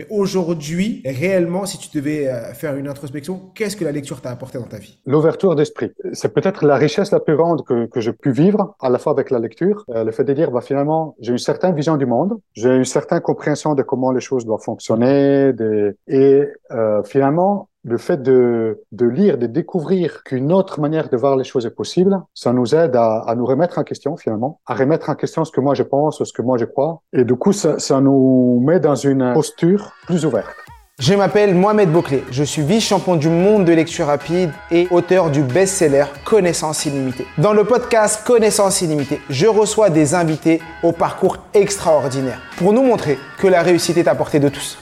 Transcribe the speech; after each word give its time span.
Mais 0.00 0.06
aujourd'hui, 0.08 1.02
réellement, 1.04 1.66
si 1.66 1.76
tu 1.76 1.94
devais 1.94 2.26
euh, 2.26 2.54
faire 2.54 2.74
une 2.76 2.88
introspection, 2.88 3.38
qu'est-ce 3.54 3.76
que 3.76 3.84
la 3.84 3.92
lecture 3.92 4.22
t'a 4.22 4.30
apporté 4.30 4.56
dans 4.56 4.64
ta 4.64 4.78
vie? 4.78 4.98
L'ouverture 5.04 5.54
d'esprit. 5.54 5.90
C'est 6.14 6.32
peut-être 6.32 6.64
la 6.64 6.76
richesse 6.76 7.10
la 7.10 7.20
plus 7.20 7.36
grande 7.36 7.66
que, 7.66 7.84
que 7.84 8.00
j'ai 8.00 8.14
pu 8.14 8.30
vivre, 8.30 8.76
à 8.80 8.88
la 8.88 8.98
fois 8.98 9.12
avec 9.12 9.30
la 9.30 9.38
lecture. 9.38 9.84
Euh, 9.90 10.04
le 10.04 10.10
fait 10.10 10.24
de 10.24 10.32
dire, 10.32 10.50
bah, 10.52 10.62
finalement, 10.62 11.16
j'ai 11.20 11.32
une 11.32 11.38
certaine 11.38 11.74
vision 11.74 11.98
du 11.98 12.06
monde, 12.06 12.40
j'ai 12.54 12.74
une 12.74 12.86
certaine 12.86 13.20
compréhension 13.20 13.74
de 13.74 13.82
comment 13.82 14.10
les 14.10 14.22
choses 14.22 14.46
doivent 14.46 14.62
fonctionner, 14.62 15.52
des... 15.52 15.90
et 16.08 16.46
euh, 16.70 17.02
finalement, 17.02 17.68
le 17.84 17.98
fait 17.98 18.22
de, 18.22 18.82
de 18.92 19.06
lire, 19.06 19.38
de 19.38 19.46
découvrir 19.46 20.22
qu'une 20.24 20.52
autre 20.52 20.80
manière 20.80 21.08
de 21.08 21.16
voir 21.16 21.36
les 21.36 21.44
choses 21.44 21.66
est 21.66 21.74
possible, 21.74 22.20
ça 22.34 22.52
nous 22.52 22.74
aide 22.74 22.96
à, 22.96 23.20
à, 23.20 23.34
nous 23.34 23.46
remettre 23.46 23.78
en 23.78 23.84
question 23.84 24.16
finalement, 24.16 24.60
à 24.66 24.74
remettre 24.74 25.10
en 25.10 25.14
question 25.14 25.44
ce 25.44 25.52
que 25.52 25.60
moi 25.60 25.74
je 25.74 25.82
pense, 25.82 26.22
ce 26.22 26.32
que 26.32 26.42
moi 26.42 26.58
je 26.58 26.66
crois. 26.66 27.02
Et 27.12 27.24
du 27.24 27.34
coup, 27.36 27.52
ça, 27.52 27.78
ça 27.78 28.00
nous 28.00 28.62
met 28.64 28.80
dans 28.80 28.94
une 28.94 29.32
posture 29.34 29.92
plus 30.06 30.24
ouverte. 30.24 30.54
Je 31.00 31.14
m'appelle 31.14 31.54
Mohamed 31.54 31.90
Bouclé, 31.90 32.24
je 32.30 32.44
suis 32.44 32.60
vice-champion 32.60 33.16
du 33.16 33.30
monde 33.30 33.64
de 33.64 33.72
lecture 33.72 34.08
rapide 34.08 34.50
et 34.70 34.86
auteur 34.90 35.30
du 35.30 35.42
best-seller 35.42 36.04
Connaissance 36.26 36.84
illimitée. 36.84 37.26
Dans 37.38 37.54
le 37.54 37.64
podcast 37.64 38.22
Connaissance 38.26 38.82
illimitée, 38.82 39.18
je 39.30 39.46
reçois 39.46 39.88
des 39.88 40.14
invités 40.14 40.60
au 40.82 40.92
parcours 40.92 41.38
extraordinaire 41.54 42.42
pour 42.58 42.74
nous 42.74 42.82
montrer 42.82 43.16
que 43.38 43.46
la 43.46 43.62
réussite 43.62 43.96
est 43.96 44.08
à 44.08 44.14
portée 44.14 44.40
de 44.40 44.50
tous. 44.50 44.78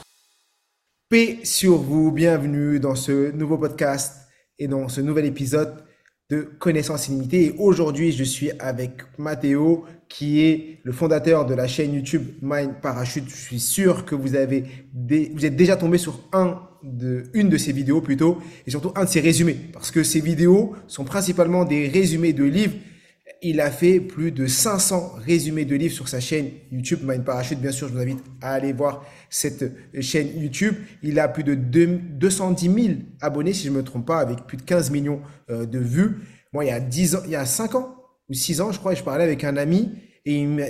Paix 1.09 1.39
sur 1.41 1.77
vous, 1.77 2.11
bienvenue 2.11 2.79
dans 2.79 2.93
ce 2.93 3.31
nouveau 3.31 3.57
podcast 3.57 4.27
et 4.59 4.67
dans 4.67 4.87
ce 4.89 5.01
nouvel 5.01 5.25
épisode 5.25 5.83
de 6.29 6.41
Connaissance 6.41 7.07
illimitée. 7.07 7.45
Et 7.45 7.55
aujourd'hui, 7.57 8.11
je 8.11 8.23
suis 8.23 8.51
avec 8.59 8.91
Mathéo, 9.17 9.85
qui 10.07 10.41
est 10.41 10.77
le 10.83 10.91
fondateur 10.91 11.47
de 11.47 11.55
la 11.55 11.67
chaîne 11.67 11.95
YouTube 11.95 12.27
Mind 12.43 12.75
Parachute. 12.79 13.27
Je 13.27 13.35
suis 13.35 13.59
sûr 13.59 14.05
que 14.05 14.13
vous 14.13 14.35
avez 14.35 14.65
vous 14.93 15.47
êtes 15.47 15.55
déjà 15.55 15.77
tombé 15.77 15.97
sur 15.97 16.29
une 16.83 17.49
de 17.49 17.57
ses 17.57 17.71
vidéos 17.71 18.01
plutôt, 18.01 18.37
et 18.67 18.69
surtout 18.69 18.91
un 18.95 19.05
de 19.05 19.09
ses 19.09 19.21
résumés, 19.21 19.57
parce 19.73 19.89
que 19.89 20.03
ces 20.03 20.19
vidéos 20.19 20.75
sont 20.85 21.05
principalement 21.05 21.65
des 21.65 21.87
résumés 21.87 22.33
de 22.33 22.43
livres 22.43 22.75
il 23.41 23.61
a 23.61 23.71
fait 23.71 23.99
plus 23.99 24.31
de 24.31 24.47
500 24.47 25.13
résumés 25.25 25.65
de 25.65 25.75
livres 25.75 25.93
sur 25.93 26.09
sa 26.09 26.19
chaîne 26.19 26.49
YouTube 26.71 26.99
Mind 27.03 27.23
Parachute. 27.23 27.59
Bien 27.59 27.71
sûr, 27.71 27.87
je 27.87 27.93
vous 27.93 27.99
invite 27.99 28.23
à 28.41 28.53
aller 28.53 28.73
voir 28.73 29.05
cette 29.29 29.71
chaîne 30.01 30.29
YouTube. 30.39 30.75
Il 31.03 31.19
a 31.19 31.27
plus 31.27 31.43
de 31.43 31.55
210 31.55 32.65
000 32.65 32.87
abonnés, 33.21 33.53
si 33.53 33.65
je 33.65 33.71
ne 33.71 33.77
me 33.77 33.83
trompe 33.83 34.07
pas, 34.07 34.19
avec 34.19 34.45
plus 34.45 34.57
de 34.57 34.63
15 34.63 34.91
millions 34.91 35.21
euh, 35.49 35.65
de 35.65 35.79
vues. 35.79 36.17
Moi, 36.51 36.65
il 36.65 36.67
y 36.67 36.71
a 36.71 36.79
10 36.79 37.15
ans, 37.15 37.19
il 37.25 37.31
y 37.31 37.35
a 37.35 37.45
5 37.45 37.75
ans 37.75 37.95
ou 38.29 38.33
6 38.33 38.61
ans, 38.61 38.71
je 38.71 38.79
crois, 38.79 38.93
je 38.93 39.03
parlais 39.03 39.23
avec 39.23 39.43
un 39.43 39.57
ami 39.57 39.91
et 40.25 40.35
il 40.35 40.47
me, 40.49 40.63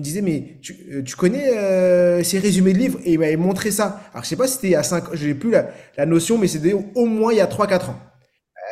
disait, 0.00 0.22
mais 0.22 0.58
tu, 0.62 0.74
euh, 0.90 1.02
connais 1.16 1.56
euh, 1.56 2.22
ces 2.22 2.38
résumés 2.38 2.72
de 2.72 2.78
livres? 2.78 2.98
Et 3.04 3.12
il 3.12 3.18
m'avait 3.18 3.36
montré 3.36 3.70
ça. 3.70 4.00
Alors, 4.12 4.24
je 4.24 4.28
sais 4.30 4.36
pas 4.36 4.46
si 4.46 4.54
c'était 4.54 4.68
il 4.68 4.72
y 4.72 4.76
a 4.76 4.82
5 4.82 5.08
ans, 5.08 5.10
je 5.12 5.26
n'ai 5.26 5.34
plus 5.34 5.50
la, 5.50 5.70
la, 5.96 6.06
notion, 6.06 6.38
mais 6.38 6.48
c'était 6.48 6.72
au 6.72 7.06
moins 7.06 7.32
il 7.32 7.36
y 7.36 7.40
a 7.40 7.46
3-4 7.46 7.90
ans. 7.90 8.00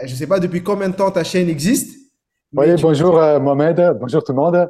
je 0.04 0.10
ne 0.10 0.16
sais 0.16 0.26
pas 0.26 0.40
depuis 0.40 0.62
combien 0.62 0.88
de 0.88 0.94
temps 0.94 1.10
ta 1.10 1.22
chaîne 1.22 1.48
existe. 1.50 2.05
Oui, 2.52 2.66
bonjour 2.80 3.18
euh, 3.18 3.40
Mohamed, 3.40 3.98
bonjour 3.98 4.22
tout 4.22 4.32
le 4.32 4.36
monde. 4.36 4.68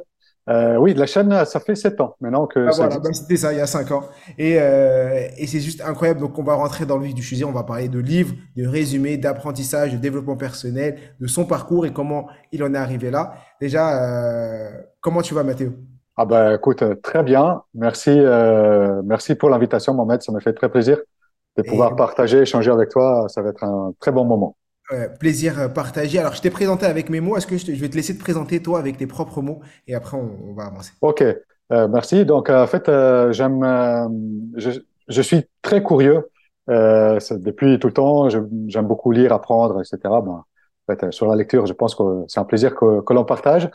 Euh, 0.49 0.77
oui, 0.77 0.93
la 0.93 1.05
chaîne, 1.05 1.45
ça 1.45 1.59
fait 1.59 1.75
sept 1.75 1.99
ans 2.01 2.15
maintenant 2.21 2.47
que 2.47 2.67
ah, 2.67 2.71
voilà, 2.73 2.99
ben, 2.99 3.13
c'était 3.13 3.35
ça, 3.35 3.53
il 3.53 3.59
y 3.59 3.61
a 3.61 3.67
cinq 3.67 3.91
ans. 3.91 4.03
Et, 4.37 4.57
euh, 4.59 5.27
et 5.37 5.45
c'est 5.45 5.59
juste 5.59 5.81
incroyable. 5.81 6.21
Donc, 6.21 6.39
on 6.39 6.43
va 6.43 6.55
rentrer 6.55 6.85
dans 6.85 6.97
le 6.97 7.03
vif 7.05 7.13
du 7.13 7.21
sujet. 7.21 7.43
On 7.43 7.51
va 7.51 7.63
parler 7.63 7.87
de 7.87 7.99
livres, 7.99 8.33
de 8.55 8.65
résumés, 8.65 9.17
d'apprentissage, 9.17 9.93
de 9.93 9.97
développement 9.97 10.37
personnel, 10.37 10.97
de 11.19 11.27
son 11.27 11.45
parcours 11.45 11.85
et 11.85 11.93
comment 11.93 12.27
il 12.51 12.63
en 12.63 12.73
est 12.73 12.77
arrivé 12.77 13.11
là. 13.11 13.35
Déjà, 13.61 14.03
euh, 14.03 14.71
comment 14.99 15.21
tu 15.21 15.35
vas, 15.35 15.43
Mathéo? 15.43 15.73
Ah 16.15 16.25
ben, 16.25 16.55
écoute, 16.55 16.83
très 17.03 17.21
bien. 17.21 17.61
Merci, 17.75 18.11
euh, 18.11 19.01
merci 19.05 19.35
pour 19.35 19.49
l'invitation, 19.49 19.93
Mohamed. 19.93 20.23
Ça 20.23 20.31
me 20.31 20.39
fait 20.39 20.53
très 20.53 20.69
plaisir 20.69 20.97
de 21.57 21.61
pouvoir 21.61 21.95
partager, 21.95 22.39
échanger 22.41 22.71
avec 22.71 22.89
toi. 22.89 23.27
Ça 23.29 23.43
va 23.43 23.49
être 23.49 23.63
un 23.63 23.93
très 23.99 24.11
bon 24.11 24.25
moment 24.25 24.56
plaisir 25.19 25.59
euh, 25.59 25.67
partagé. 25.67 26.19
Alors, 26.19 26.33
je 26.33 26.41
t'ai 26.41 26.49
présenté 26.49 26.85
avec 26.85 27.09
mes 27.09 27.19
mots. 27.19 27.37
Est-ce 27.37 27.47
que 27.47 27.57
je, 27.57 27.71
vais 27.71 27.89
te 27.89 27.95
laisser 27.95 28.15
te 28.15 28.21
présenter 28.21 28.61
toi 28.61 28.79
avec 28.79 28.97
tes 28.97 29.07
propres 29.07 29.41
mots? 29.41 29.61
Et 29.87 29.95
après 29.95 30.17
on, 30.17 30.53
va 30.53 30.65
avancer. 30.65 30.91
Ok, 31.01 31.21
euh, 31.21 31.87
merci. 31.87 32.25
Donc, 32.25 32.49
en 32.49 32.67
fait, 32.67 32.89
euh, 32.89 33.31
j'aime, 33.33 33.61
je, 34.55 34.71
je, 35.07 35.21
suis 35.21 35.45
très 35.61 35.83
curieux. 35.83 36.29
depuis 36.67 37.79
tout 37.79 37.87
le 37.87 37.93
temps, 37.93 38.29
j'aime 38.29 38.87
beaucoup 38.87 39.11
lire, 39.11 39.33
apprendre, 39.33 39.81
etc. 39.81 39.97
Ben, 40.03 40.11
en 40.31 40.45
fait, 40.89 41.11
sur 41.11 41.27
la 41.27 41.35
lecture, 41.35 41.65
je 41.65 41.73
pense 41.73 41.95
que 41.95 42.03
c'est 42.27 42.39
un 42.39 42.45
plaisir 42.45 42.75
que, 42.75 43.01
que 43.01 43.13
l'on 43.13 43.25
partage, 43.25 43.69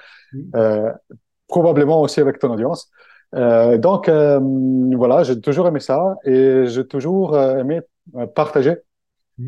probablement 1.46 2.00
aussi 2.00 2.20
avec 2.20 2.38
ton 2.38 2.50
audience. 2.52 2.90
donc, 3.34 4.08
voilà, 4.08 5.22
j'ai 5.24 5.40
toujours 5.40 5.68
aimé 5.68 5.80
ça 5.80 6.16
et 6.24 6.64
j'ai 6.66 6.86
toujours 6.86 7.38
aimé 7.38 7.80
partager. 8.34 8.78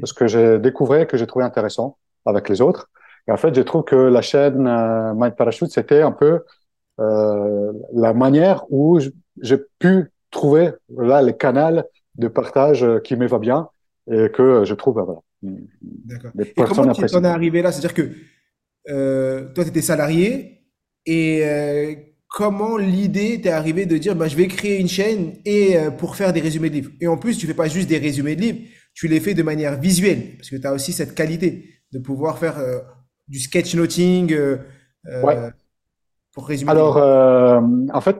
Parce 0.00 0.12
que 0.12 0.26
j'ai 0.26 0.58
découvert, 0.58 1.06
que 1.06 1.16
j'ai 1.16 1.26
trouvé 1.26 1.44
intéressant 1.44 1.98
avec 2.24 2.48
les 2.48 2.60
autres. 2.60 2.90
Et 3.28 3.32
en 3.32 3.36
fait, 3.36 3.54
je 3.54 3.62
trouve 3.62 3.84
que 3.84 3.96
la 3.96 4.22
chaîne 4.22 4.66
euh, 4.66 5.14
Mind 5.14 5.34
Parachute, 5.34 5.70
c'était 5.70 6.02
un 6.02 6.12
peu 6.12 6.40
euh, 7.00 7.72
la 7.92 8.12
manière 8.12 8.64
où 8.70 8.98
j'ai 9.40 9.58
pu 9.78 10.12
trouver 10.30 10.72
là 10.96 11.22
les 11.22 11.36
canaux 11.36 11.82
de 12.16 12.28
partage 12.28 12.86
qui 13.02 13.16
me 13.16 13.26
va 13.26 13.38
bien 13.38 13.68
et 14.10 14.30
que 14.30 14.64
je 14.64 14.74
trouve 14.74 15.00
voilà. 15.00 15.20
D'accord. 15.42 16.30
Et 16.38 16.52
comment 16.54 16.92
tu 16.92 17.16
en 17.16 17.24
es 17.24 17.26
arrivé 17.26 17.62
là? 17.62 17.72
C'est-à-dire 17.72 17.94
que 17.94 18.10
euh, 18.88 19.52
toi, 19.54 19.64
tu 19.64 19.70
étais 19.70 19.82
salarié 19.82 20.62
et 21.06 21.44
euh, 21.44 21.94
comment 22.28 22.76
l'idée 22.76 23.40
t'est 23.40 23.50
arrivée 23.50 23.86
de 23.86 23.96
dire 23.96 24.16
bah, 24.16 24.28
je 24.28 24.36
vais 24.36 24.48
créer 24.48 24.78
une 24.78 24.88
chaîne 24.88 25.34
et 25.44 25.76
euh, 25.76 25.90
pour 25.90 26.16
faire 26.16 26.32
des 26.32 26.40
résumés 26.40 26.70
de 26.70 26.74
livres? 26.74 26.90
Et 27.00 27.06
en 27.06 27.16
plus, 27.16 27.38
tu 27.38 27.46
fais 27.46 27.54
pas 27.54 27.68
juste 27.68 27.88
des 27.88 27.98
résumés 27.98 28.36
de 28.36 28.40
livres, 28.40 28.58
tu 28.94 29.08
les 29.08 29.20
fais 29.20 29.34
de 29.34 29.42
manière 29.42 29.78
visuelle, 29.78 30.36
parce 30.36 30.50
que 30.50 30.56
tu 30.56 30.66
as 30.66 30.72
aussi 30.72 30.92
cette 30.92 31.14
qualité 31.14 31.68
de 31.92 31.98
pouvoir 31.98 32.38
faire 32.38 32.58
euh, 32.58 32.78
du 33.28 33.40
sketchnoting 33.40 34.32
euh, 34.32 34.58
euh, 35.06 35.50
pour 36.32 36.46
résumer. 36.46 36.70
Alors, 36.70 36.96
euh, 36.96 37.60
en 37.92 38.00
fait, 38.00 38.16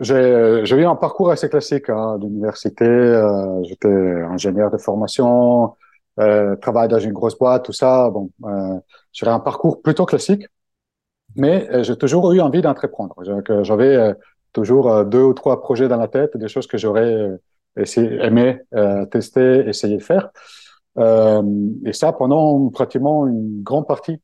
j'ai 0.00 0.76
eu 0.76 0.84
un 0.84 0.96
parcours 0.96 1.30
assez 1.30 1.48
classique 1.48 1.88
hein, 1.90 2.18
d'université. 2.18 2.84
Euh, 2.84 3.62
J'étais 3.64 3.88
ingénieur 3.88 4.70
de 4.70 4.78
formation, 4.78 5.74
euh, 6.18 6.56
travaille 6.56 6.88
dans 6.88 6.98
une 6.98 7.12
grosse 7.12 7.38
boîte, 7.38 7.64
tout 7.64 7.72
ça. 7.72 8.10
Bon, 8.10 8.30
j'ai 9.12 9.26
un 9.26 9.40
parcours 9.40 9.82
plutôt 9.82 10.06
classique, 10.06 10.46
mais 11.36 11.68
j'ai 11.82 11.96
toujours 11.96 12.32
eu 12.32 12.40
envie 12.40 12.62
d'entreprendre. 12.62 13.14
J'avais 13.62 14.14
toujours 14.52 15.04
deux 15.04 15.22
ou 15.22 15.32
trois 15.32 15.60
projets 15.60 15.88
dans 15.88 15.96
la 15.96 16.08
tête, 16.08 16.36
des 16.36 16.48
choses 16.48 16.66
que 16.66 16.76
j'aurais 16.76 17.38
essayer, 17.76 18.16
aimer 18.24 18.60
euh, 18.74 19.06
tester, 19.06 19.68
essayer 19.68 19.96
de 19.98 20.02
faire. 20.02 20.30
Euh, 20.98 21.42
et 21.84 21.92
ça 21.92 22.12
pendant 22.12 22.68
pratiquement 22.70 23.26
une 23.26 23.62
grande 23.62 23.86
partie 23.86 24.20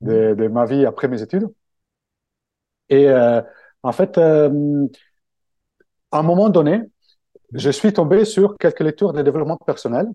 de, 0.00 0.34
de 0.34 0.48
ma 0.48 0.66
vie 0.66 0.86
après 0.86 1.08
mes 1.08 1.22
études. 1.22 1.48
Et 2.88 3.08
euh, 3.08 3.40
en 3.82 3.92
fait, 3.92 4.18
à 4.18 4.48
un 6.12 6.22
moment 6.22 6.48
donné, 6.48 6.80
je 7.54 7.70
suis 7.70 7.92
tombé 7.92 8.24
sur 8.26 8.58
quelques 8.58 8.80
lectures 8.80 9.12
de 9.12 9.22
développement 9.22 9.58
personnel 9.58 10.08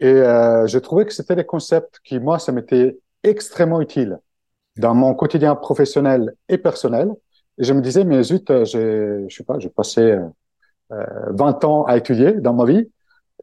et 0.00 0.12
je 0.12 0.78
trouvais 0.78 1.06
que 1.06 1.12
c'était 1.12 1.36
des 1.36 1.44
concepts 1.46 2.00
qui, 2.04 2.18
moi, 2.18 2.38
ça 2.38 2.52
m'était 2.52 2.98
extrêmement 3.22 3.80
utile 3.80 4.18
dans 4.76 4.94
mon 4.94 5.14
quotidien 5.14 5.54
professionnel 5.56 6.34
et 6.48 6.58
personnel. 6.58 7.10
Et 7.58 7.64
je 7.64 7.72
me 7.72 7.80
disais, 7.80 8.04
mais 8.04 8.22
zut, 8.22 8.50
j'ai, 8.64 9.24
je 9.28 9.36
sais 9.36 9.44
pas, 9.44 9.58
j'ai 9.58 9.70
passé 9.70 10.18
20 10.90 11.64
euh, 11.64 11.66
ans 11.66 11.84
à 11.84 11.96
étudier 11.96 12.32
dans 12.32 12.52
ma 12.52 12.64
vie. 12.64 12.90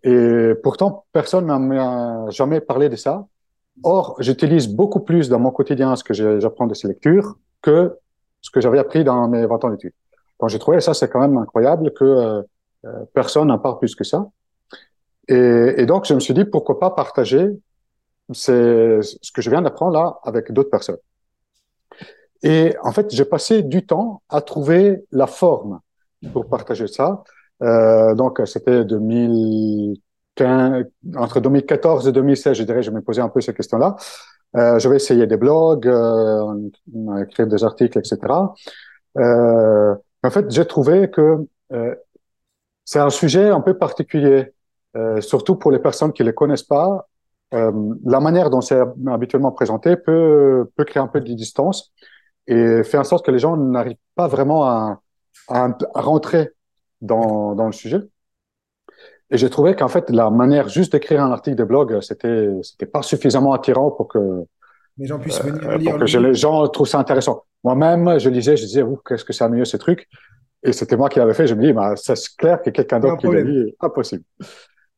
Et 0.04 0.54
pourtant, 0.64 1.06
personne 1.12 1.48
ne 1.48 1.58
m'a 1.58 2.30
jamais 2.30 2.60
parlé 2.60 2.90
de 2.90 2.96
ça. 2.96 3.28
Or, 3.84 4.16
j'utilise 4.20 4.68
beaucoup 4.68 5.00
plus 5.00 5.30
dans 5.30 5.40
mon 5.40 5.52
quotidien 5.52 5.96
ce 5.96 6.04
que 6.04 6.14
j'apprends 6.14 6.68
de 6.68 6.74
ces 6.74 6.88
lectures 6.88 7.38
que 7.62 7.98
ce 8.42 8.50
que 8.50 8.60
j'avais 8.60 8.80
appris 8.80 9.04
dans 9.04 9.28
mes 9.28 9.46
20 9.46 9.66
ans 9.66 9.70
d'études. 9.70 9.94
Donc, 10.40 10.50
j'ai 10.50 10.60
trouvé 10.60 10.82
ça, 10.82 10.94
c'est 10.94 11.10
quand 11.10 11.20
même 11.20 11.38
incroyable 11.38 11.94
que 11.94 12.04
euh, 12.04 12.42
euh, 12.86 13.06
personne 13.14 13.50
n'en 13.50 13.60
parle 13.60 13.78
plus 13.78 13.96
que 13.96 14.04
ça. 14.04 14.28
Et, 15.28 15.76
et, 15.78 15.86
donc, 15.86 16.06
je 16.06 16.16
me 16.16 16.20
suis 16.20 16.34
dit, 16.34 16.46
pourquoi 16.46 16.80
pas 16.80 16.90
partager 16.90 17.48
ce 18.34 19.32
que 19.34 19.42
je 19.42 19.50
viens 19.50 19.62
d'apprendre 19.62 19.94
là 19.94 20.20
avec 20.24 20.52
d'autres 20.52 20.70
personnes. 20.70 20.98
Et 22.44 22.76
en 22.82 22.92
fait, 22.92 23.14
j'ai 23.14 23.26
passé 23.26 23.62
du 23.62 23.86
temps 23.86 24.24
à 24.30 24.42
trouver 24.42 25.06
la 25.12 25.28
forme 25.28 25.80
pour 26.34 26.48
partager 26.48 26.88
ça. 26.88 27.24
Euh, 27.64 28.16
donc, 28.16 28.42
c'était 28.46 28.84
2015, 28.86 30.86
entre 31.16 31.40
2014 31.40 32.08
et 32.08 32.12
2016, 32.12 32.58
je 32.58 32.64
dirais, 32.64 32.84
je 32.84 32.92
me 32.92 33.02
posais 33.02 33.22
un 33.22 33.30
peu 33.30 33.42
ces 33.42 33.54
questions-là. 33.54 33.96
Euh, 34.58 34.80
je 34.80 34.90
vais 34.90 34.98
essayer 34.98 35.28
des 35.28 35.38
blogs, 35.38 35.88
euh, 35.88 36.70
écrire 37.22 37.48
des 37.48 37.64
articles, 37.64 37.98
etc. 37.98 38.18
Euh, 39.18 39.96
en 40.24 40.30
fait, 40.30 40.50
j'ai 40.52 40.66
trouvé 40.66 41.10
que 41.10 41.38
euh, 41.74 41.96
c'est 42.86 43.00
un 43.00 43.10
sujet 43.10 43.50
un 43.50 43.62
peu 43.62 43.78
particulier, 43.78 44.54
euh, 44.98 45.22
surtout 45.22 45.56
pour 45.56 45.72
les 45.72 45.80
personnes 45.80 46.14
qui 46.14 46.24
ne 46.24 46.28
les 46.28 46.34
connaissent 46.34 46.64
pas. 46.64 47.08
la 47.54 48.20
manière 48.22 48.50
dont 48.50 48.62
c'est 48.62 48.80
habituellement 49.08 49.52
présenté 49.52 49.98
peut, 49.98 50.70
peut 50.78 50.86
créer 50.86 51.04
un 51.04 51.08
peu 51.08 51.20
de 51.20 51.34
distance 51.34 51.92
et 52.48 52.84
faire 52.84 53.02
en 53.02 53.04
sorte 53.04 53.26
que 53.26 53.32
les 53.32 53.40
gens 53.40 53.58
n'arrivent 53.58 53.98
pas 54.16 54.28
vraiment 54.28 54.64
à, 54.66 55.02
à, 55.48 55.76
rentrer 55.94 56.52
dans, 57.02 57.56
dans 57.56 57.66
le 57.66 57.72
sujet. 57.72 58.00
Et 59.30 59.38
j'ai 59.38 59.50
trouvé 59.50 59.76
qu'en 59.76 59.88
fait, 59.88 60.10
la 60.10 60.30
manière 60.30 60.68
juste 60.68 60.92
d'écrire 60.92 61.24
un 61.24 61.32
article 61.32 61.56
de 61.56 61.64
blog, 61.64 62.02
c'était, 62.02 62.50
c'était 62.64 62.86
pas 62.86 63.02
suffisamment 63.02 63.54
attirant 63.54 63.92
pour 63.92 64.08
que 64.08 64.46
les 64.98 65.08
gens 65.08 65.20
puissent 65.20 65.42
venir 65.42 65.70
euh, 65.70 65.78
lire. 65.78 65.92
Pour 65.98 66.06
que 66.06 66.18
les 66.18 66.34
gens 66.34 66.68
trouvent 66.68 66.88
ça 66.88 67.00
intéressant. 67.00 67.46
Moi-même, 67.64 68.20
je 68.20 68.30
lisais, 68.30 68.58
je 68.58 68.66
disais, 68.66 68.84
qu'est-ce 69.08 69.24
que 69.24 69.32
c'est 69.32 69.48
mieux 69.48 69.64
ce 69.64 69.78
truc 69.78 70.08
Et 70.64 70.74
c'était 70.74 70.98
moi 70.98 71.08
qui 71.08 71.20
l'avais 71.20 71.34
fait. 71.34 71.48
Je 71.48 71.56
me 71.56 71.62
dis, 71.62 71.72
bah, 71.72 71.94
c'est 71.96 72.16
clair 72.38 72.62
que 72.62 72.70
quelqu'un 72.72 73.00
d'autre 73.00 73.18
qui 73.18 73.28
l'a 73.28 73.42
lu, 73.42 73.74
impossible. 73.80 74.24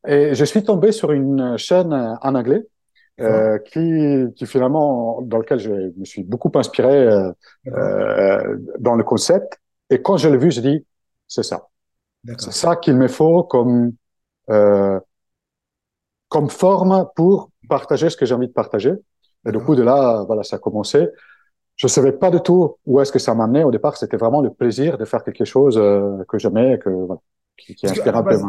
Et 0.08 0.34
je 0.34 0.46
suis 0.46 0.64
tombé 0.64 0.92
sur 0.92 1.12
une 1.12 1.58
chaîne 1.58 1.94
en 1.94 2.36
anglais 2.36 2.66
euh, 3.22 3.60
qui, 3.60 4.34
qui 4.36 4.46
finalement, 4.48 5.22
dans 5.22 5.38
lequel 5.38 5.60
je 5.60 5.72
me 5.72 6.06
suis 6.06 6.24
beaucoup 6.24 6.52
inspiré 6.56 7.08
euh, 7.08 7.32
euh, 7.68 8.58
dans 8.80 8.96
le 8.96 9.04
concept. 9.04 9.60
Et 9.94 10.02
quand 10.02 10.18
je 10.18 10.28
l'ai 10.28 10.38
vu, 10.38 10.52
je 10.52 10.60
dis, 10.60 10.86
c'est 11.28 11.44
ça. 11.44 11.68
C'est 12.40 12.52
ça 12.52 12.76
qu'il 12.78 12.96
me 12.96 13.08
faut 13.08 13.44
comme 13.44 13.94
euh, 14.50 15.00
comme 16.30 16.50
forme 16.50 17.08
pour 17.16 17.52
partager 17.70 18.10
ce 18.10 18.18
que 18.18 18.26
j'ai 18.26 18.34
envie 18.34 18.48
de 18.48 18.54
partager. 18.54 18.94
Et 19.46 19.52
du 19.52 19.60
coup, 19.60 19.76
de 19.76 19.84
là, 19.84 20.24
voilà, 20.26 20.42
ça 20.42 20.56
a 20.56 20.60
commencé. 20.60 21.06
Je 21.76 21.88
savais 21.88 22.12
pas 22.12 22.32
du 22.32 22.40
tout 22.42 22.78
où 22.88 23.00
est-ce 23.02 23.12
que 23.12 23.20
ça 23.20 23.36
m'amenait. 23.36 23.64
Au 23.64 23.72
départ, 23.72 23.98
c'était 23.98 24.18
vraiment 24.18 24.42
le 24.42 24.50
plaisir 24.52 24.98
de 24.98 25.06
faire 25.06 25.24
quelque 25.24 25.46
chose 25.46 25.78
euh, 25.78 26.24
que 26.28 26.40
j'aimais, 26.40 26.80
que 26.80 26.90
voilà, 26.90 27.22
qui, 27.56 27.76
qui 27.76 27.86
inspire 27.86 28.16
un 28.18 28.24
peu. 28.24 28.40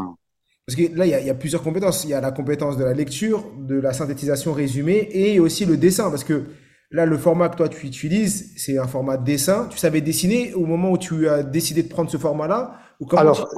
Parce 0.67 0.76
que 0.76 0.97
là, 0.97 1.05
il 1.05 1.11
y, 1.11 1.14
a, 1.14 1.20
il 1.20 1.26
y, 1.26 1.31
a, 1.31 1.35
plusieurs 1.35 1.62
compétences. 1.62 2.05
Il 2.05 2.11
y 2.11 2.14
a 2.14 2.23
la 2.23 2.32
compétence 2.32 2.79
de 2.79 2.85
la 2.85 2.94
lecture, 2.94 3.44
de 3.58 3.79
la 3.79 3.93
synthétisation 3.93 4.55
résumée 4.55 5.08
et 5.12 5.40
aussi 5.40 5.67
le 5.67 5.76
dessin. 5.76 6.08
Parce 6.08 6.25
que 6.25 6.44
là, 6.91 7.07
le 7.07 7.19
format 7.19 7.49
que 7.49 7.57
toi 7.57 7.69
tu 7.69 7.87
utilises, 7.87 8.53
c'est 8.57 8.79
un 8.79 8.87
format 8.87 9.17
de 9.17 9.25
dessin. 9.25 9.67
Tu 9.71 9.79
savais 9.79 10.01
dessiner 10.01 10.55
au 10.55 10.67
moment 10.67 10.91
où 10.91 10.99
tu 10.99 11.29
as 11.29 11.43
décidé 11.43 11.83
de 11.83 11.89
prendre 11.89 12.11
ce 12.11 12.17
format-là 12.17 12.79
Alors, 13.13 13.49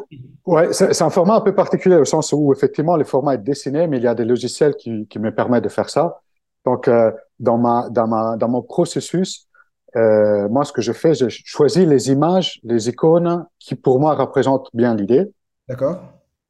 ouais, 0.46 0.72
c'est 0.72 1.02
un 1.02 1.10
format 1.10 1.36
un 1.36 1.40
peu 1.40 1.54
particulier 1.54 1.96
au 1.96 2.04
sens 2.04 2.32
où 2.32 2.52
effectivement 2.52 2.96
le 2.96 3.04
format 3.04 3.34
est 3.34 3.38
dessiné, 3.38 3.86
mais 3.86 3.98
il 3.98 4.04
y 4.04 4.08
a 4.08 4.14
des 4.14 4.24
logiciels 4.24 4.74
qui, 4.76 5.06
qui 5.08 5.18
me 5.18 5.34
permettent 5.34 5.64
de 5.64 5.68
faire 5.68 5.90
ça. 5.90 6.20
Donc, 6.64 6.88
euh, 6.88 7.12
dans 7.38 7.58
ma, 7.58 7.88
dans 7.90 8.08
ma, 8.08 8.36
dans 8.36 8.48
mon 8.48 8.62
processus, 8.62 9.46
euh, 9.96 10.48
moi, 10.48 10.64
ce 10.64 10.72
que 10.72 10.82
je 10.82 10.92
fais, 10.92 11.14
je 11.14 11.26
choisis 11.28 11.86
les 11.86 12.10
images, 12.10 12.60
les 12.64 12.88
icônes 12.88 13.46
qui, 13.58 13.74
pour 13.74 14.00
moi, 14.00 14.14
représentent 14.14 14.68
bien 14.74 14.94
l'idée. 14.94 15.30
D'accord. 15.68 16.00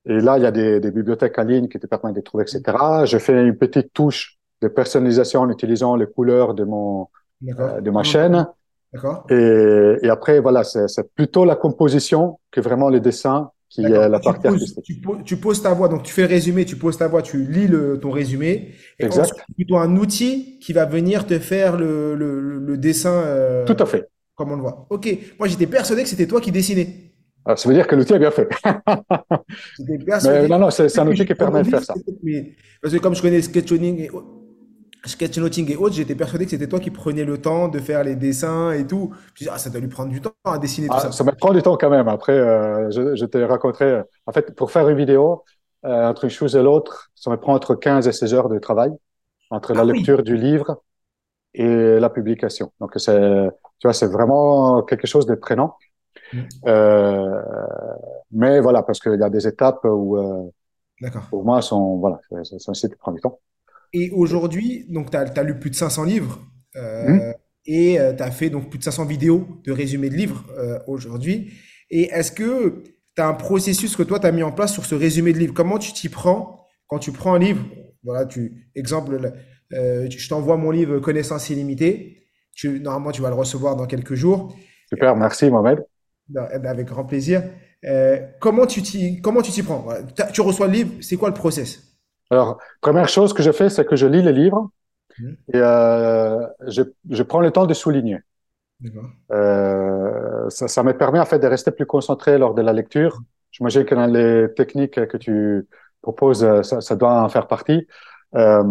Et 0.06 0.20
là, 0.20 0.38
il 0.38 0.43
y 0.43 0.46
a 0.46 0.50
des, 0.50 0.81
des, 0.81 0.90
bibliothèques 0.90 1.38
en 1.38 1.43
ligne 1.43 1.69
qui 1.69 1.78
te 1.78 1.87
permettent 1.87 2.17
de 2.17 2.20
trouver, 2.20 2.44
etc. 2.44 2.62
Je 3.05 3.19
fais 3.19 3.44
une 3.44 3.56
petite 3.56 3.93
touche 3.93 4.35
de 4.62 4.68
personnalisation 4.68 5.40
en 5.40 5.50
utilisant 5.50 5.96
les 5.96 6.06
couleurs 6.06 6.54
de 6.54 6.64
mon, 6.64 7.08
euh, 7.46 7.80
de 7.80 7.90
ma 7.90 8.02
chaîne. 8.02 8.46
Et, 9.28 9.96
et 10.02 10.08
après, 10.08 10.40
voilà, 10.40 10.64
c'est 10.64 11.14
plutôt 11.14 11.44
la 11.44 11.56
composition 11.56 12.38
que 12.50 12.60
vraiment 12.60 12.88
les 12.88 13.00
dessins 13.00 13.50
qui 13.68 13.82
est 13.82 14.08
la 14.08 14.20
partie 14.20 14.46
artistique. 14.46 14.84
Tu 15.24 15.36
poses, 15.36 15.62
ta 15.62 15.74
voix, 15.74 15.88
donc 15.88 16.02
tu 16.02 16.12
fais 16.12 16.22
le 16.22 16.28
résumé, 16.28 16.64
tu 16.64 16.76
poses 16.76 16.96
ta 16.96 17.08
voix, 17.08 17.22
tu 17.22 17.44
lis 17.44 17.66
le, 17.66 17.98
ton 17.98 18.10
résumé. 18.10 18.72
Et 18.98 19.04
exact. 19.04 19.34
C'est 19.36 19.54
plutôt 19.54 19.76
un 19.76 19.96
outil 19.96 20.58
qui 20.60 20.72
va 20.72 20.84
venir 20.84 21.26
te 21.26 21.38
faire 21.38 21.76
le, 21.76 22.14
le, 22.14 22.40
le 22.40 22.78
dessin. 22.78 23.12
Euh, 23.12 23.64
Tout 23.66 23.76
à 23.78 23.86
fait. 23.86 24.08
Comme 24.34 24.52
on 24.52 24.56
le 24.56 24.62
voit. 24.62 24.86
Ok. 24.90 25.08
Moi, 25.38 25.48
j'étais 25.48 25.66
persuadé 25.66 26.02
que 26.02 26.08
c'était 26.08 26.26
toi 26.26 26.40
qui 26.40 26.52
dessinais. 26.52 27.06
Alors, 27.44 27.58
ça 27.58 27.68
veut 27.68 27.74
dire 27.74 27.86
que 27.86 27.94
l'outil 27.94 28.12
est 28.12 28.18
bien 28.18 28.30
fait. 28.30 28.48
mais 30.24 30.48
non, 30.48 30.58
non, 30.58 30.70
c'est 30.70 30.98
un 30.98 31.06
outil 31.06 31.24
qui 31.24 31.34
permet 31.34 31.62
de 31.62 31.68
faire 31.68 31.82
ça. 31.82 31.94
parce 32.82 32.94
que 32.94 32.98
comme 32.98 33.14
je 33.14 33.22
connais 33.22 33.40
Sketchnoting 33.40 34.08
et 35.06 35.08
sketchnoting 35.08 35.70
et 35.70 35.76
autres, 35.76 35.94
j'étais 35.94 36.14
persuadé 36.14 36.44
que 36.44 36.50
c'était 36.50 36.68
toi 36.68 36.80
qui 36.80 36.90
prenais 36.90 37.24
le 37.24 37.40
temps 37.40 37.68
de 37.68 37.78
faire 37.78 38.04
les 38.04 38.16
dessins 38.16 38.72
et 38.72 38.86
tout. 38.86 39.14
Puis 39.34 39.48
ah, 39.50 39.58
ça 39.58 39.70
doit 39.70 39.80
lui 39.80 39.88
prendre 39.88 40.10
du 40.10 40.20
temps 40.20 40.34
à 40.44 40.58
dessiner 40.58 40.88
tout 40.88 40.94
ah, 40.96 41.00
ça. 41.00 41.12
Ça 41.12 41.24
me 41.24 41.32
prend 41.32 41.52
du 41.52 41.62
temps 41.62 41.76
quand 41.76 41.90
même. 41.90 42.08
Après, 42.08 42.32
euh, 42.32 42.90
je, 42.90 43.14
je 43.14 43.24
t'ai 43.24 43.44
raconté. 43.44 44.02
En 44.26 44.32
fait, 44.32 44.54
pour 44.54 44.70
faire 44.70 44.88
une 44.88 44.98
vidéo, 44.98 45.44
euh, 45.84 46.08
entre 46.08 46.24
une 46.24 46.30
chose 46.30 46.56
et 46.56 46.62
l'autre, 46.62 47.10
ça 47.14 47.30
me 47.30 47.36
prend 47.36 47.54
entre 47.54 47.74
15 47.74 48.08
et 48.08 48.12
16 48.12 48.34
heures 48.34 48.48
de 48.48 48.58
travail 48.58 48.90
entre 49.50 49.72
la 49.72 49.82
ah 49.82 49.84
lecture 49.84 50.22
du 50.22 50.36
livre 50.36 50.82
et 51.54 52.00
la 52.00 52.10
publication. 52.10 52.72
Donc 52.80 52.92
c'est, 52.96 53.48
tu 53.78 53.86
vois, 53.86 53.92
c'est 53.92 54.08
vraiment 54.08 54.82
quelque 54.82 55.06
chose 55.06 55.26
de 55.26 55.34
prenant. 55.34 55.76
Mm. 56.32 56.38
Euh, 56.66 57.42
mais 58.32 58.60
voilà, 58.60 58.82
parce 58.82 59.00
qu'il 59.00 59.18
y 59.18 59.22
a 59.22 59.30
des 59.30 59.46
étapes 59.46 59.84
où, 59.84 60.16
euh, 60.18 60.50
pour 61.30 61.44
moi, 61.44 61.62
sont, 61.62 61.98
voilà, 61.98 62.20
c'est 62.42 62.68
un 62.68 62.74
site 62.74 62.92
qui 62.92 62.98
prend 62.98 63.12
du 63.12 63.20
temps. 63.20 63.38
Et 63.92 64.10
aujourd'hui, 64.10 64.86
donc, 64.88 65.10
tu 65.10 65.16
as, 65.16 65.42
lu 65.42 65.58
plus 65.58 65.70
de 65.70 65.74
500 65.74 66.04
livres 66.04 66.40
euh, 66.76 67.08
mmh. 67.08 67.34
et 67.66 68.00
euh, 68.00 68.12
tu 68.12 68.22
as 68.22 68.30
fait 68.30 68.50
donc 68.50 68.68
plus 68.68 68.78
de 68.78 68.84
500 68.84 69.04
vidéos 69.04 69.46
de 69.64 69.72
résumé 69.72 70.10
de 70.10 70.14
livres 70.14 70.44
euh, 70.58 70.78
aujourd'hui. 70.86 71.52
Et 71.90 72.10
est-ce 72.10 72.32
que 72.32 72.82
tu 73.14 73.22
as 73.22 73.28
un 73.28 73.34
processus 73.34 73.96
que 73.96 74.02
toi, 74.02 74.18
tu 74.18 74.26
as 74.26 74.32
mis 74.32 74.42
en 74.42 74.52
place 74.52 74.72
sur 74.72 74.84
ce 74.84 74.94
résumé 74.94 75.32
de 75.32 75.38
livres? 75.38 75.54
Comment 75.54 75.78
tu 75.78 75.92
t'y 75.92 76.08
prends 76.08 76.66
quand 76.88 76.98
tu 76.98 77.12
prends 77.12 77.34
un 77.34 77.38
livre? 77.38 77.64
Voilà, 78.02 78.26
tu, 78.26 78.70
exemple, 78.74 79.32
je 79.70 80.28
t'envoie 80.28 80.56
mon 80.56 80.70
livre 80.70 80.98
Connaissance 80.98 81.50
illimitée. 81.50 82.22
Tu, 82.54 82.80
normalement, 82.80 83.10
tu 83.10 83.22
vas 83.22 83.28
le 83.28 83.34
recevoir 83.34 83.76
dans 83.76 83.86
quelques 83.86 84.14
jours. 84.14 84.56
Super, 84.88 85.16
merci 85.16 85.50
Mohamed. 85.50 85.84
Eh 86.30 86.58
ben, 86.58 86.66
avec 86.66 86.86
grand 86.86 87.04
plaisir. 87.04 87.42
comment 88.40 88.66
tu 88.66 88.82
t'y 88.82 89.20
comment 89.20 89.42
tu 89.42 89.52
t'y 89.52 89.62
prends? 89.62 89.86
Tu 90.32 90.40
reçois 90.40 90.66
le 90.66 90.72
livre, 90.72 90.90
c'est 91.00 91.16
quoi 91.16 91.28
le 91.28 91.34
process? 91.34 91.85
Alors, 92.31 92.58
première 92.81 93.08
chose 93.08 93.32
que 93.32 93.43
je 93.43 93.52
fais, 93.52 93.69
c'est 93.69 93.84
que 93.84 93.96
je 93.96 94.06
lis 94.06 94.23
les 94.23 94.32
livres 94.32 94.70
mmh. 95.19 95.28
et 95.55 95.56
euh, 95.56 96.46
je, 96.67 96.82
je, 97.11 97.23
prends 97.23 97.40
le 97.40 97.50
temps 97.50 97.67
de 97.67 97.75
souligner. 97.75 98.19
Euh, 99.31 100.50
ça, 100.50 100.69
ça, 100.69 100.82
me 100.82 100.96
permet 100.96 101.19
en 101.19 101.25
fait 101.25 101.38
de 101.38 101.46
rester 101.46 101.70
plus 101.70 101.87
concentré 101.87 102.38
lors 102.38 102.55
de 102.55 102.62
la 102.62 102.73
lecture. 102.73 103.20
J'imagine 103.50 103.84
que 103.84 103.94
dans 103.94 104.06
les 104.06 104.52
techniques 104.55 105.06
que 105.06 105.17
tu 105.17 105.67
proposes, 106.02 106.62
ça, 106.62 106.81
ça 106.81 106.96
doit 106.96 107.23
en 107.23 107.28
faire 107.28 107.46
partie. 107.46 107.87
Euh, 108.34 108.62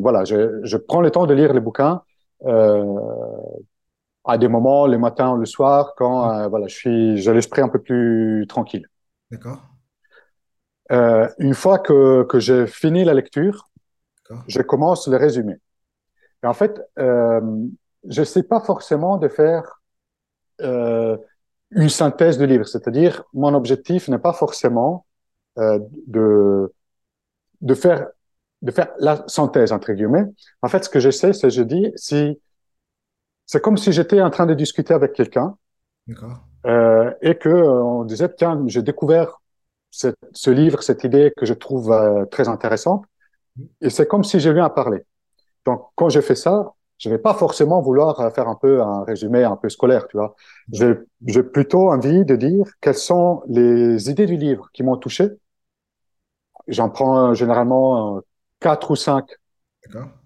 voilà, 0.00 0.24
je, 0.24 0.60
je, 0.64 0.76
prends 0.76 1.00
le 1.00 1.10
temps 1.10 1.26
de 1.26 1.34
lire 1.34 1.52
les 1.52 1.60
bouquins 1.60 2.02
euh, 2.44 2.84
à 4.24 4.38
des 4.38 4.48
moments, 4.48 4.86
le 4.86 4.98
matin 4.98 5.32
ou 5.32 5.36
le 5.38 5.46
soir, 5.46 5.94
quand 5.96 6.30
euh, 6.30 6.48
voilà, 6.48 6.66
je 6.68 6.74
suis, 6.74 7.16
j'ai 7.18 7.32
l'esprit 7.32 7.62
un 7.62 7.68
peu 7.68 7.80
plus 7.80 8.46
tranquille. 8.48 8.86
D'accord. 9.30 9.58
Euh, 10.90 11.28
une 11.38 11.54
fois 11.54 11.78
que, 11.78 12.24
que 12.24 12.38
j'ai 12.38 12.66
fini 12.66 13.04
la 13.04 13.14
lecture, 13.14 13.68
je 14.46 14.60
commence 14.62 15.08
le 15.08 15.16
résumé. 15.16 15.54
Et 16.42 16.46
en 16.46 16.54
fait, 16.54 16.80
euh, 16.98 17.40
je 18.08 18.22
sais 18.22 18.42
pas 18.42 18.60
forcément 18.60 19.16
de 19.16 19.28
faire 19.28 19.80
euh, 20.60 21.16
une 21.70 21.88
synthèse 21.88 22.38
du 22.38 22.46
livre. 22.46 22.66
C'est-à-dire, 22.66 23.24
mon 23.32 23.54
objectif 23.54 24.08
n'est 24.08 24.18
pas 24.18 24.32
forcément 24.32 25.06
euh, 25.58 25.78
de 26.06 26.72
de 27.60 27.74
faire 27.74 28.08
de 28.62 28.70
faire 28.70 28.88
la 28.98 29.24
synthèse 29.28 29.72
entre 29.72 29.92
guillemets. 29.92 30.24
En 30.62 30.68
fait, 30.68 30.84
ce 30.84 30.88
que 30.90 31.00
je 31.00 31.10
sais, 31.10 31.32
c'est 31.32 31.50
je 31.50 31.62
dis 31.62 31.92
si 31.96 32.40
c'est 33.46 33.60
comme 33.60 33.76
si 33.76 33.92
j'étais 33.92 34.20
en 34.22 34.30
train 34.30 34.46
de 34.46 34.54
discuter 34.54 34.94
avec 34.94 35.12
quelqu'un 35.12 35.56
euh, 36.66 37.12
et 37.22 37.36
que 37.36 37.48
euh, 37.48 37.82
on 37.82 38.04
disait 38.04 38.28
tiens 38.36 38.62
j'ai 38.66 38.82
découvert 38.82 39.37
ce 39.90 40.50
livre, 40.50 40.82
cette 40.82 41.04
idée 41.04 41.32
que 41.36 41.46
je 41.46 41.54
trouve 41.54 41.92
euh, 41.92 42.24
très 42.26 42.48
intéressante. 42.48 43.04
Et 43.80 43.90
c'est 43.90 44.06
comme 44.06 44.24
si 44.24 44.38
j'ai 44.40 44.52
lui 44.52 44.60
à 44.60 44.70
parler. 44.70 45.04
Donc, 45.64 45.86
quand 45.94 46.08
je 46.08 46.20
fais 46.20 46.34
ça, 46.34 46.72
je 46.98 47.10
vais 47.10 47.18
pas 47.18 47.34
forcément 47.34 47.80
vouloir 47.80 48.20
euh, 48.20 48.30
faire 48.30 48.48
un 48.48 48.54
peu 48.54 48.82
un 48.82 49.04
résumé 49.04 49.44
un 49.44 49.56
peu 49.56 49.68
scolaire, 49.68 50.06
tu 50.08 50.16
vois. 50.16 50.34
J'ai 50.72 51.42
plutôt 51.42 51.90
envie 51.90 52.24
de 52.24 52.36
dire 52.36 52.64
quelles 52.80 52.94
sont 52.94 53.42
les 53.48 54.10
idées 54.10 54.26
du 54.26 54.36
livre 54.36 54.68
qui 54.72 54.82
m'ont 54.82 54.96
touché. 54.96 55.28
J'en 56.66 56.90
prends 56.90 57.34
généralement 57.34 58.20
quatre 58.60 58.90
ou 58.90 58.96
cinq 58.96 59.26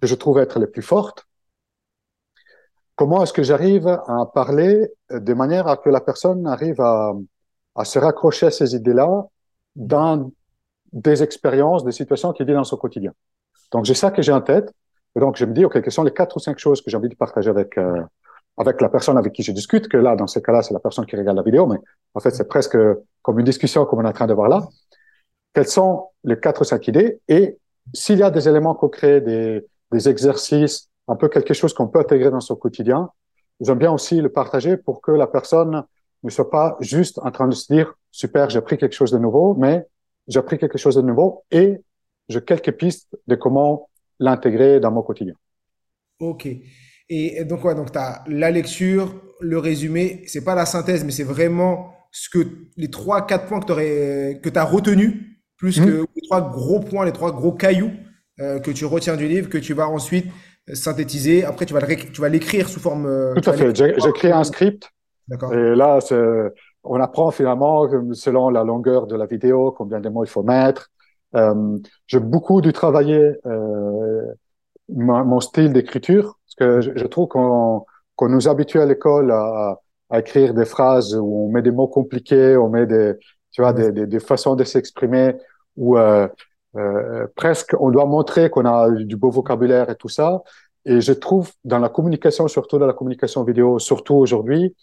que 0.01 0.07
je 0.07 0.15
trouve 0.15 0.39
être 0.39 0.59
les 0.59 0.67
plus 0.67 0.83
fortes. 0.83 1.27
Comment 2.97 3.23
est-ce 3.23 3.33
que 3.33 3.43
j'arrive 3.43 3.87
à 3.87 4.27
parler 4.35 4.93
de 5.11 5.35
manière 5.35 5.67
à 5.69 5.77
que 5.77 5.89
la 5.89 6.01
personne 6.01 6.47
arrive 6.47 6.81
à, 6.81 7.13
à 7.75 7.85
se 7.85 7.99
raccrocher 7.99 8.47
à 8.47 8.51
ces 8.51 8.75
idées-là 8.75 9.27
dans 9.77 10.31
des 10.93 11.23
expériences, 11.23 11.85
des 11.85 11.93
situations 11.93 12.33
qu'il 12.33 12.47
vit 12.47 12.53
dans 12.53 12.65
son 12.65 12.77
quotidien. 12.77 13.13
Donc, 13.73 13.85
j'ai 13.85 13.95
ça 13.95 14.11
que 14.11 14.23
j'ai 14.23 14.33
en 14.33 14.43
tête. 14.43 14.73
Et 15.17 15.21
donc, 15.21 15.37
je 15.37 15.45
me 15.45 15.53
dis, 15.53 15.65
OK, 15.65 15.81
quelles 15.81 15.93
sont 15.93 16.05
les 16.05 16.13
quatre 16.13 16.37
ou 16.37 16.41
cinq 16.41 16.59
choses 16.59 16.83
que 16.83 16.91
j'ai 16.91 16.97
envie 16.97 17.09
de 17.09 17.15
partager 17.15 17.51
avec, 17.51 17.79
euh, 17.79 18.03
avec 18.59 18.81
la 18.81 18.89
personne 18.89 19.19
avec 19.19 19.33
qui 19.33 19.43
je 19.43 19.53
discute, 19.53 19.89
que 19.89 19.97
là, 19.97 20.17
dans 20.17 20.27
ce 20.27 20.39
cas-là, 20.39 20.63
c'est 20.63 20.75
la 20.75 20.81
personne 20.81 21.07
qui 21.07 21.17
regarde 21.17 21.37
la 21.37 21.43
vidéo, 21.43 21.67
mais 21.67 21.79
en 22.15 22.21
fait, 22.21 22.31
c'est 22.31 22.49
presque 22.49 22.77
comme 23.23 23.39
une 23.39 23.45
discussion 23.45 23.85
comme 23.87 24.01
on 24.01 24.05
est 24.05 24.09
en 24.09 24.13
train 24.13 24.27
de 24.27 24.35
voir 24.35 24.49
là. 24.49 24.69
Quelles 25.55 25.69
sont 25.69 26.09
les 26.25 26.39
quatre 26.39 26.63
ou 26.63 26.65
cinq 26.65 26.89
idées? 26.89 27.21
Et 27.29 27.59
s'il 27.93 28.19
y 28.19 28.23
a 28.23 28.31
des 28.31 28.49
éléments 28.49 28.75
concrets, 28.75 29.21
des, 29.21 29.67
des 29.91 30.09
exercices, 30.09 30.89
un 31.09 31.17
peu 31.17 31.29
quelque 31.29 31.55
chose 31.55 31.75
qu'on 31.75 31.89
peut 31.89 31.99
intégrer 31.99 32.31
dans 32.31 32.41
son 32.41 32.57
quotidien, 32.57 33.11
j'aime 33.61 33.79
bien 33.79 33.93
aussi 33.93 34.21
le 34.21 34.31
partager 34.31 34.77
pour 34.77 35.03
que 35.03 35.11
la 35.11 35.27
personne 35.27 35.85
ne 36.23 36.31
soit 36.31 36.51
pas 36.51 36.77
juste 36.81 37.19
en 37.23 37.31
train 37.31 37.49
de 37.49 37.55
se 37.55 37.73
dire 37.73 37.95
super, 38.11 38.51
j'ai 38.51 38.59
appris 38.59 38.79
quelque 38.79 38.95
chose 38.95 39.11
de 39.11 39.19
nouveau, 39.19 39.55
mais 39.55 39.85
j'ai 40.29 40.39
appris 40.39 40.59
quelque 40.59 40.79
chose 40.79 40.95
de 40.97 41.03
nouveau 41.03 41.45
et 41.51 41.79
j'ai 42.29 42.43
quelques 42.43 42.73
pistes 42.73 43.17
de 43.27 43.35
comment 43.35 43.89
l'intégrer 44.19 44.79
dans 44.81 44.91
mon 44.93 45.03
quotidien. 45.03 45.35
Ok. 46.21 46.47
Et 47.09 47.45
donc, 47.45 47.65
ouais, 47.65 47.75
donc 47.75 47.91
tu 47.93 47.99
as 47.99 48.23
la 48.29 48.51
lecture, 48.51 49.15
le 49.41 49.59
résumé, 49.59 50.23
c'est 50.27 50.45
pas 50.45 50.55
la 50.55 50.65
synthèse, 50.67 51.05
mais 51.05 51.11
c'est 51.11 51.25
vraiment 51.25 51.93
ce 52.13 52.29
que 52.31 52.47
les 52.77 52.91
trois, 52.91 53.27
quatre 53.27 53.47
points 53.47 53.61
que 53.61 53.67
tu 53.67 54.41
que 54.51 54.59
as 54.59 54.65
retenus, 54.65 55.15
plus 55.57 55.81
Mhm. 55.81 55.87
que 55.87 56.07
les 56.15 56.23
trois 56.29 56.51
gros 56.51 56.81
points, 56.81 57.05
les 57.05 57.13
trois 57.13 57.33
gros 57.33 57.53
cailloux 57.53 57.91
euh, 58.41 58.61
que 58.61 58.71
tu 58.71 58.85
retiens 58.85 59.17
du 59.17 59.27
livre, 59.29 59.49
que 59.49 59.59
tu 59.59 59.75
vas 59.75 59.89
ensuite 59.89 60.27
synthétiser. 60.73 61.45
Après, 61.45 61.67
tu 61.67 61.75
vas 61.75 62.29
l'écrire 62.29 62.69
sous 62.69 62.81
forme. 62.81 63.07
euh, 63.07 63.35
Tout 63.35 63.51
à 63.51 63.53
fait. 63.53 63.75
J'ai 63.75 64.13
créé 64.13 64.33
un 64.33 64.45
script. 64.45 64.89
Et 65.31 65.75
là, 65.75 65.99
on 66.85 67.01
apprend 67.01 67.31
finalement 67.31 67.89
selon 68.13 68.51
la 68.51 68.65
longueur 68.65 69.07
de 69.07 69.17
la 69.17 69.27
vidéo, 69.27 69.73
combien 69.73 70.01
de 70.01 70.09
mots 70.09 70.25
il 70.25 70.31
faut 70.31 70.43
mettre. 70.43 70.91
Euh, 71.35 71.79
j'ai 72.07 72.21
beaucoup 72.21 72.61
dû 72.61 72.73
travailler 72.73 73.37
euh, 73.47 74.35
mon 74.89 75.41
style 75.41 75.73
d'écriture 75.73 76.39
parce 76.45 76.55
que 76.57 76.81
je, 76.95 77.07
trouve 77.07 77.29
qu'on 77.29 77.85
nous 78.21 78.49
habitue 78.49 78.81
à 78.81 78.87
l'école 78.87 79.31
à, 79.33 79.79
écrire 80.15 80.53
des 80.53 80.67
phrases 80.67 81.15
où 81.17 81.47
on 81.47 81.49
met 81.51 81.63
des 81.63 81.71
mots 81.71 81.89
compliqués, 81.89 82.55
on 82.59 82.69
met 82.69 82.85
des, 82.85 83.15
tu 83.51 83.63
vois, 83.63 83.73
des, 83.73 83.93
des, 83.93 84.21
façons 84.21 84.57
de 84.57 84.65
s'exprimer 84.65 85.37
où 85.77 85.97
euh, 85.97 86.29
presque 87.35 87.75
on 87.81 87.91
doit 87.91 88.05
montrer 88.05 88.51
qu'on 88.51 88.67
a 88.67 88.91
du 88.91 89.17
beau 89.17 89.31
vocabulaire 89.31 89.89
et 89.89 89.97
tout 89.97 90.11
ça. 90.11 90.43
Et 90.85 91.01
je 91.01 91.13
trouve 91.13 91.51
dans 91.65 91.79
la 91.79 91.89
communication, 91.89 92.49
surtout 92.49 92.79
dans 92.79 92.87
la 92.87 92.93
communication 92.93 93.45
vidéo, 93.45 93.79
surtout 93.79 94.15
aujourd'hui, 94.15 94.75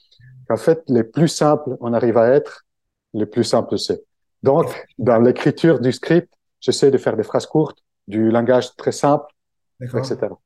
qu'en 0.49 0.57
fait, 0.57 0.83
les 0.89 1.03
plus 1.05 1.29
simples 1.29 1.77
on 1.81 1.93
arrive 1.93 2.17
à 2.17 2.29
être, 2.29 2.65
les 3.13 3.27
plus 3.27 3.45
simples 3.45 3.79
c'est. 3.79 4.01
Donc, 4.43 4.67
dans 4.97 5.19
l'écriture 5.19 5.79
du 5.79 5.91
script, 5.93 6.33
j'essaie 6.61 6.91
de 6.91 6.97
faire 6.97 7.17
des 7.17 7.23
phrases 7.23 7.45
courtes, 7.45 7.79
du 8.07 8.31
langage 8.31 8.75
très 8.77 8.91
simple, 8.93 9.27
etc. 9.81 10.39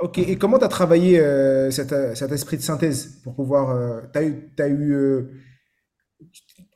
Ok. 0.00 0.18
Et 0.18 0.36
comment 0.36 0.58
tu 0.58 0.64
as 0.64 0.68
travaillé 0.68 1.18
euh, 1.20 1.70
cet, 1.70 1.92
euh, 1.92 2.14
cet 2.14 2.30
esprit 2.32 2.58
de 2.58 2.62
synthèse 2.62 3.20
pour 3.24 3.34
pouvoir. 3.34 3.70
euh, 3.70 4.02
t'as 4.12 4.24
eu, 4.24 4.52
t'as 4.56 4.68
eu 4.68 4.92
euh, 4.92 5.30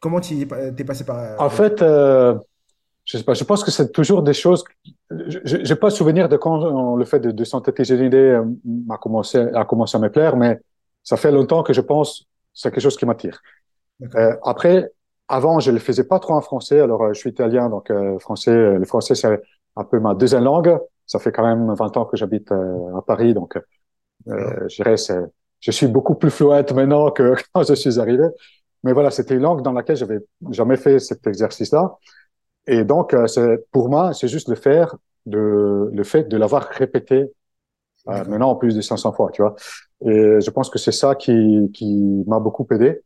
comment 0.01 0.21
tu 0.21 0.41
es 0.41 0.85
passé 0.85 1.05
par. 1.05 1.41
En 1.41 1.51
fait, 1.51 1.83
je 3.05 3.19
sais 3.19 3.25
pas, 3.25 3.35
je 3.35 3.45
pense 3.45 3.65
que 3.65 3.71
c'est 3.71 3.93
toujours 3.93 4.23
des 4.23 4.33
choses. 4.35 4.65
Je 5.11 5.57
n'ai 5.57 5.77
pas 5.77 5.91
souvenir 5.91 6.29
de 6.29 6.37
quand 6.37 6.63
on- 6.63 6.97
le 6.97 7.05
fait 7.05 7.21
de, 7.21 7.31
de 7.31 7.45
synthétiser 7.45 7.97
une 7.97 8.05
idée 8.05 8.17
euh, 8.19 8.45
m'a 8.65 8.99
commencé, 8.99 9.39
a 9.39 9.65
commencé 9.65 9.97
à 9.97 10.01
me 10.01 10.11
plaire, 10.11 10.37
mais 10.37 10.61
ça 11.03 11.17
fait 11.17 11.33
longtemps 11.33 11.63
que 11.63 11.73
je 11.73 11.81
pense 11.81 12.27
c'est 12.61 12.71
quelque 12.71 12.83
chose 12.83 12.97
qui 12.97 13.07
m'attire. 13.07 13.41
Euh, 14.17 14.37
après, 14.45 14.91
avant, 15.29 15.61
je 15.61 15.71
le 15.71 15.79
faisais 15.79 16.05
pas 16.05 16.19
trop 16.19 16.35
en 16.35 16.41
français. 16.41 16.81
Alors, 16.81 17.03
euh, 17.05 17.13
je 17.13 17.21
suis 17.21 17.31
italien, 17.31 17.69
donc 17.69 17.91
euh, 17.91 18.19
français, 18.19 18.51
euh, 18.51 18.79
le 18.79 18.85
français 18.85 19.15
c'est 19.15 19.41
un 19.77 19.85
peu 19.85 20.01
ma 20.01 20.15
deuxième 20.15 20.45
langue. 20.45 20.79
Ça 21.07 21.19
fait 21.19 21.33
quand 21.33 21.45
même 21.47 21.73
20 21.75 21.97
ans 21.97 22.05
que 22.05 22.17
j'habite 22.17 22.53
euh, 22.53 22.97
à 22.97 23.03
Paris, 23.03 23.35
donc 23.35 23.57
euh, 24.29 24.69
je 24.69 24.77
dirais 24.77 24.97
c'est, 24.97 25.19
je 25.61 25.71
suis 25.71 25.87
beaucoup 25.87 26.15
plus 26.15 26.31
fluente 26.31 26.73
maintenant 26.73 27.11
que 27.11 27.35
quand 27.55 27.65
je 27.65 27.75
suis 27.75 28.01
arrivé. 28.01 28.27
Mais 28.85 28.93
voilà, 28.93 29.11
c'était 29.11 29.35
une 29.35 29.43
langue 29.43 29.63
dans 29.63 29.73
laquelle 29.73 29.97
j'avais 29.97 30.21
jamais 30.51 30.77
fait 30.77 30.99
cet 30.99 31.27
exercice-là. 31.27 31.99
Et 32.67 32.85
donc, 32.85 33.15
euh, 33.15 33.57
pour 33.73 33.89
moi, 33.89 34.13
c'est 34.15 34.29
juste 34.29 34.49
le 34.49 34.55
faire, 34.57 34.97
de, 35.27 35.91
le 35.93 36.05
fait 36.05 36.25
de 36.25 36.37
l'avoir 36.37 36.65
répété 36.69 37.27
euh, 38.09 38.25
maintenant 38.25 38.51
en 38.51 38.57
plus 38.57 38.75
de 38.75 38.81
500 38.81 39.13
fois, 39.13 39.31
tu 39.33 39.43
vois. 39.43 39.55
Et 40.07 40.41
je 40.41 40.51
pense 40.51 40.71
que 40.71 40.79
c'est 40.79 40.93
ça 40.93 41.15
qui, 41.15 41.71
qui 41.75 42.25
m'a 42.27 42.41
beaucoup 42.41 42.67
aidé. 42.71 43.03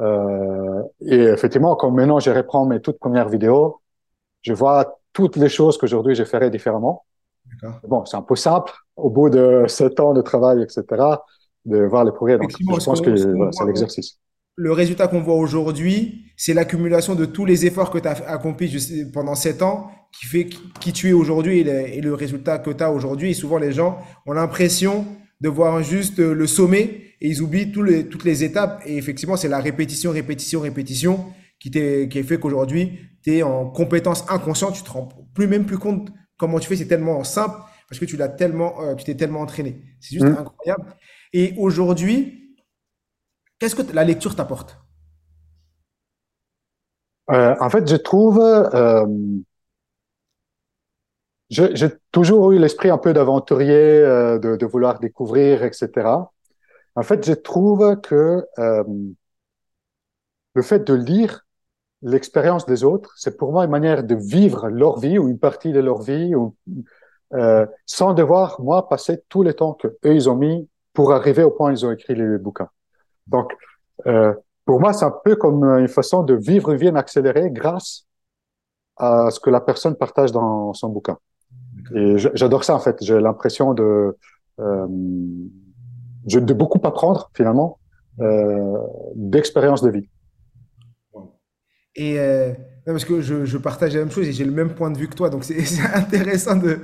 Euh, 0.00 0.82
et 1.02 1.20
effectivement, 1.24 1.76
quand 1.76 1.90
maintenant 1.90 2.18
je 2.18 2.30
reprends 2.30 2.64
mes 2.64 2.80
toutes 2.80 2.98
premières 2.98 3.28
vidéos, 3.28 3.80
je 4.40 4.52
vois 4.52 4.98
toutes 5.12 5.36
les 5.36 5.48
choses 5.48 5.76
qu'aujourd'hui 5.76 6.14
je 6.14 6.24
ferais 6.24 6.50
différemment. 6.50 7.04
Bon, 7.86 8.04
c'est 8.06 8.16
un 8.16 8.22
peu 8.22 8.34
simple 8.34 8.72
au 8.96 9.10
bout 9.10 9.28
de 9.28 9.64
sept 9.68 10.00
ans 10.00 10.14
de 10.14 10.22
travail, 10.22 10.62
etc., 10.62 10.84
de 11.64 11.84
voir 11.84 12.04
les 12.04 12.12
progrès. 12.12 12.38
Donc, 12.38 12.50
je 12.50 12.84
pense 12.84 13.00
que 13.00 13.14
c'est 13.14 13.64
l'exercice. 13.64 14.18
le 14.56 14.72
résultat 14.72 15.06
qu'on 15.06 15.20
voit 15.20 15.36
aujourd'hui, 15.36 16.24
c'est 16.36 16.54
l'accumulation 16.54 17.14
de 17.14 17.24
tous 17.24 17.44
les 17.44 17.66
efforts 17.66 17.90
que 17.90 17.98
tu 17.98 18.08
as 18.08 18.28
accomplis 18.28 19.06
pendant 19.12 19.34
7 19.34 19.62
ans 19.62 19.90
qui 20.12 20.26
fait 20.26 20.46
qui 20.80 20.92
tu 20.92 21.08
es 21.08 21.12
aujourd'hui 21.12 21.60
et, 21.60 21.64
le- 21.64 21.88
et 21.88 22.00
le 22.00 22.14
résultat 22.14 22.58
que 22.58 22.70
tu 22.70 22.82
as 22.84 22.90
aujourd'hui. 22.92 23.30
Et 23.30 23.34
souvent, 23.34 23.58
les 23.58 23.72
gens 23.72 23.98
ont 24.26 24.32
l'impression 24.32 25.06
de 25.40 25.48
voir 25.48 25.82
juste 25.82 26.20
euh, 26.20 26.34
le 26.34 26.46
sommet 26.46 27.02
et 27.20 27.28
ils 27.28 27.40
oublient 27.42 27.72
tous 27.72 27.82
les, 27.82 28.08
toutes 28.08 28.24
les 28.24 28.44
étapes. 28.44 28.82
Et 28.86 28.96
effectivement, 28.96 29.36
c'est 29.36 29.48
la 29.48 29.60
répétition, 29.60 30.10
répétition, 30.12 30.60
répétition 30.60 31.32
qui, 31.58 31.70
qui 31.70 32.22
fait 32.22 32.38
qu'aujourd'hui, 32.38 32.98
tu 33.22 33.36
es 33.38 33.42
en 33.42 33.66
compétence 33.70 34.24
inconsciente. 34.28 34.74
Tu 34.74 34.82
te 34.82 34.90
rends 34.90 35.08
plus 35.34 35.46
même 35.48 35.64
plus 35.64 35.78
compte 35.78 36.12
comment 36.36 36.58
tu 36.58 36.68
fais. 36.68 36.76
C'est 36.76 36.86
tellement 36.88 37.24
simple 37.24 37.56
parce 37.88 37.98
que 37.98 38.04
tu 38.04 38.16
l'as 38.16 38.28
tellement, 38.28 38.80
euh, 38.82 38.94
tu 38.94 39.04
t'es 39.04 39.14
tellement 39.14 39.40
entraîné. 39.40 39.82
C'est 40.00 40.14
juste 40.16 40.26
Mm. 40.26 40.36
incroyable. 40.38 40.84
Et 41.32 41.54
aujourd'hui, 41.58 42.38
Qu'est-ce 43.58 43.76
que 43.76 43.92
la 43.94 44.02
lecture 44.02 44.34
t'apporte? 44.34 44.76
Euh, 47.30 47.54
en 47.60 47.70
fait, 47.70 47.88
je 47.88 47.94
trouve, 47.96 48.40
euh, 48.40 49.06
j'ai 51.52 51.88
toujours 52.12 52.52
eu 52.52 52.58
l'esprit 52.58 52.88
un 52.88 52.98
peu 52.98 53.12
d'aventurier, 53.12 53.74
euh, 53.74 54.38
de, 54.38 54.66
vouloir 54.66 55.00
découvrir, 55.00 55.62
etc. 55.64 55.90
En 56.94 57.02
fait, 57.02 57.26
je 57.26 57.34
trouve 57.34 58.00
que 58.00 58.46
euh, 58.58 58.84
le 60.54 60.62
fait 60.62 60.80
de 60.80 60.94
lire 60.94 61.44
l'expérience 62.00 62.64
des 62.64 62.84
autres, 62.84 63.12
c'est 63.16 63.36
pour 63.36 63.52
moi 63.52 63.64
une 63.64 63.70
manière 63.70 64.02
de 64.02 64.14
vivre 64.14 64.68
leur 64.68 64.98
vie 64.98 65.18
ou 65.18 65.28
une 65.28 65.38
partie 65.38 65.72
de 65.72 65.80
leur 65.80 66.00
vie, 66.00 66.32
euh, 67.34 67.66
sans 67.84 68.14
devoir, 68.14 68.60
moi, 68.60 68.88
passer 68.88 69.22
tout 69.28 69.42
le 69.42 69.52
temps 69.52 69.74
que 69.74 69.88
eux, 69.88 70.14
ils 70.14 70.30
ont 70.30 70.36
mis 70.36 70.68
pour 70.94 71.12
arriver 71.12 71.42
au 71.42 71.50
point 71.50 71.70
où 71.70 71.72
ils 71.72 71.84
ont 71.84 71.92
écrit 71.92 72.14
les 72.14 72.38
bouquins. 72.38 72.70
Donc, 73.26 73.52
pour 74.64 74.80
moi, 74.80 74.92
c'est 74.94 75.04
un 75.04 75.14
peu 75.24 75.36
comme 75.36 75.64
une 75.64 75.88
façon 75.88 76.22
de 76.22 76.34
vivre 76.34 76.70
une 76.70 76.78
vie 76.78 76.88
en 76.88 76.96
accéléré 76.96 77.50
grâce 77.50 78.06
à 78.96 79.30
ce 79.30 79.38
que 79.38 79.50
la 79.50 79.60
personne 79.60 79.96
partage 79.96 80.32
dans 80.32 80.72
son 80.74 80.88
bouquin. 80.88 81.18
Et 81.94 82.16
j'adore 82.18 82.64
ça, 82.64 82.74
en 82.74 82.80
fait. 82.80 82.96
J'ai 83.02 83.20
l'impression 83.20 83.74
de, 83.74 84.16
euh, 84.60 84.86
de 86.26 86.54
beaucoup 86.54 86.80
apprendre, 86.84 87.30
finalement, 87.34 87.78
euh, 88.20 88.76
d'expérience 89.14 89.82
de 89.82 89.90
vie. 89.90 90.08
Et 91.94 92.18
euh, 92.18 92.52
parce 92.86 93.04
que 93.04 93.20
je, 93.20 93.56
partage 93.58 93.94
la 93.94 94.00
même 94.00 94.10
chose 94.10 94.26
et 94.26 94.32
j'ai 94.32 94.44
le 94.44 94.50
même 94.50 94.70
point 94.74 94.90
de 94.90 94.98
vue 94.98 95.08
que 95.08 95.14
toi, 95.14 95.30
donc 95.30 95.44
c'est 95.44 95.56
intéressant 95.94 96.56
de. 96.56 96.80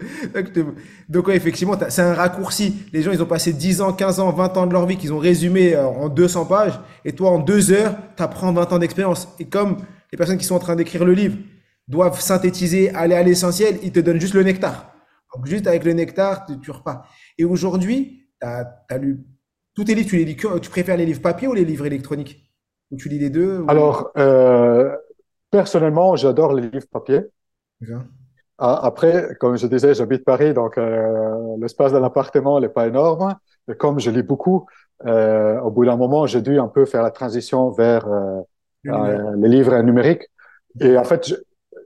Donc, 1.08 1.28
effectivement, 1.30 1.74
c'est 1.88 2.02
un 2.02 2.14
raccourci. 2.14 2.86
Les 2.92 3.02
gens, 3.02 3.10
ils 3.10 3.22
ont 3.22 3.26
passé 3.26 3.52
10 3.52 3.80
ans, 3.80 3.92
15 3.92 4.20
ans, 4.20 4.30
20 4.30 4.56
ans 4.56 4.66
de 4.66 4.72
leur 4.72 4.86
vie 4.86 4.96
qu'ils 4.96 5.12
ont 5.12 5.18
résumé 5.18 5.74
euh, 5.74 5.86
en 5.86 6.08
200 6.08 6.44
pages, 6.46 6.78
et 7.04 7.12
toi, 7.12 7.30
en 7.30 7.38
deux 7.38 7.72
heures, 7.72 7.94
tu 8.16 8.22
apprends 8.22 8.52
20 8.52 8.72
ans 8.72 8.78
d'expérience. 8.78 9.28
Et 9.38 9.46
comme 9.46 9.78
les 10.12 10.18
personnes 10.18 10.38
qui 10.38 10.44
sont 10.44 10.54
en 10.54 10.60
train 10.60 10.76
d'écrire 10.76 11.04
le 11.04 11.12
livre 11.12 11.36
doivent 11.88 12.20
synthétiser, 12.20 12.94
aller 12.94 13.14
à 13.14 13.22
l'essentiel, 13.22 13.78
ils 13.82 13.92
te 13.92 14.00
donnent 14.00 14.20
juste 14.20 14.34
le 14.34 14.42
nectar. 14.42 14.92
Donc, 15.34 15.46
juste 15.46 15.66
avec 15.66 15.84
le 15.84 15.92
nectar, 15.92 16.46
tu, 16.46 16.58
tu 16.60 16.70
repars. 16.70 17.08
Et 17.36 17.44
aujourd'hui, 17.44 18.28
tu 18.40 18.46
as, 18.46 18.98
lu 18.98 19.24
tous 19.74 19.84
tes 19.84 19.94
livres, 19.94 20.08
tu 20.08 20.16
les 20.16 20.24
lis 20.24 20.36
que, 20.36 20.58
tu 20.58 20.70
préfères 20.70 20.96
les 20.96 21.06
livres 21.06 21.22
papier 21.22 21.48
ou 21.48 21.54
les 21.54 21.64
livres 21.64 21.86
électroniques? 21.86 22.52
Ou 22.90 22.96
tu 22.96 23.08
lis 23.08 23.18
les 23.18 23.30
deux? 23.30 23.60
ou- 23.60 23.70
Alors, 23.70 24.10
euh, 24.16 24.94
personnellement, 25.50 26.16
j'adore 26.16 26.52
les 26.52 26.68
livres 26.68 26.86
papier. 26.90 27.20
Ah, 28.58 28.80
Après, 28.82 29.36
comme 29.38 29.56
je 29.56 29.66
disais, 29.66 29.94
j'habite 29.94 30.24
Paris, 30.24 30.52
donc 30.52 30.78
euh, 30.78 31.56
l'espace 31.60 31.92
de 31.92 31.98
l'appartement 31.98 32.60
n'est 32.60 32.68
pas 32.68 32.88
énorme. 32.88 33.36
Et 33.70 33.74
comme 33.74 34.00
je 34.00 34.10
lis 34.10 34.22
beaucoup, 34.22 34.66
euh, 35.06 35.60
au 35.60 35.70
bout 35.70 35.84
d'un 35.84 35.96
moment, 35.96 36.26
j'ai 36.26 36.42
dû 36.42 36.58
un 36.58 36.66
peu 36.66 36.84
faire 36.84 37.02
la 37.02 37.12
transition 37.12 37.70
vers 37.70 38.08
euh, 38.08 39.36
les 39.36 39.48
livres 39.48 39.80
numériques. 39.82 40.24
Et 40.80 40.96
en 40.96 41.04
fait, 41.04 41.34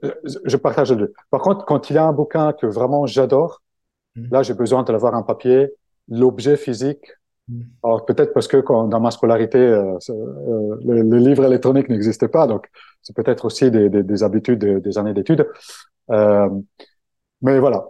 je, 0.03 0.37
je- 0.45 0.57
partage 0.57 0.91
les 0.91 0.97
deux. 0.97 1.13
Par 1.29 1.41
contre, 1.41 1.65
quand 1.65 1.89
il 1.89 1.95
y 1.95 1.97
a 1.99 2.05
un 2.05 2.13
bouquin 2.13 2.53
que 2.53 2.65
vraiment 2.67 3.05
j'adore, 3.05 3.61
Mhm. 4.15 4.29
là, 4.31 4.43
j'ai 4.43 4.53
besoin 4.53 4.83
de 4.83 4.91
l'avoir 4.91 5.13
en 5.15 5.23
papier, 5.23 5.73
l'objet 6.09 6.57
physique. 6.57 7.05
Mhm. 7.49 7.65
Alors 7.83 8.05
peut-être 8.05 8.33
parce 8.33 8.47
que 8.47 8.57
quand, 8.57 8.87
dans 8.87 8.99
ma 8.99 9.11
scolarité, 9.11 9.57
euh, 9.59 9.97
euh, 10.09 10.77
le, 10.85 11.01
le 11.03 11.17
livre 11.17 11.45
électronique 11.45 11.89
n'existait 11.89 12.29
pas, 12.29 12.47
donc 12.47 12.67
c'est 13.01 13.15
peut-être 13.15 13.45
aussi 13.45 13.71
des, 13.71 13.89
des, 13.89 14.03
des 14.03 14.23
habitudes 14.23 14.59
de- 14.59 14.79
des 14.79 14.97
années 14.97 15.13
d'études. 15.13 15.47
Euh, 16.11 16.49
mais 17.41 17.59
voilà. 17.59 17.85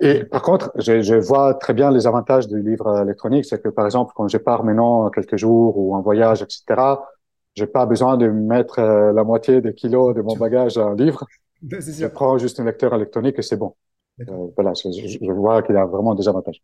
Et 0.00 0.24
par 0.24 0.42
contre, 0.42 0.70
je, 0.76 1.02
je 1.02 1.14
vois 1.16 1.54
très 1.54 1.74
bien 1.74 1.90
les 1.90 2.06
avantages 2.06 2.46
du 2.46 2.62
livre 2.62 3.00
électronique. 3.02 3.44
C'est 3.44 3.60
que, 3.60 3.68
par 3.68 3.84
exemple, 3.86 4.12
quand 4.14 4.28
je 4.28 4.38
pars 4.38 4.62
maintenant 4.64 5.10
quelques 5.10 5.36
jours 5.36 5.76
ou 5.76 5.94
en 5.96 6.02
voyage, 6.02 6.42
etc., 6.42 7.08
j'ai 7.56 7.66
pas 7.66 7.86
besoin 7.86 8.16
de 8.16 8.28
mettre 8.28 8.78
euh, 8.78 9.12
la 9.12 9.24
moitié 9.24 9.60
des 9.62 9.74
kilos 9.74 10.14
de 10.14 10.20
mon 10.20 10.36
bagage 10.36 10.76
à 10.76 10.84
un 10.84 10.94
livre. 10.94 11.26
Je 11.62 12.06
prends 12.06 12.36
juste 12.36 12.60
un 12.60 12.64
lecteur 12.64 12.94
électronique 12.94 13.38
et 13.38 13.42
c'est 13.42 13.56
bon. 13.56 13.74
Euh, 14.20 14.48
voilà, 14.54 14.72
je, 14.74 15.32
vois 15.32 15.62
qu'il 15.62 15.74
y 15.74 15.78
a 15.78 15.84
vraiment 15.84 16.14
des 16.14 16.28
avantages. 16.28 16.62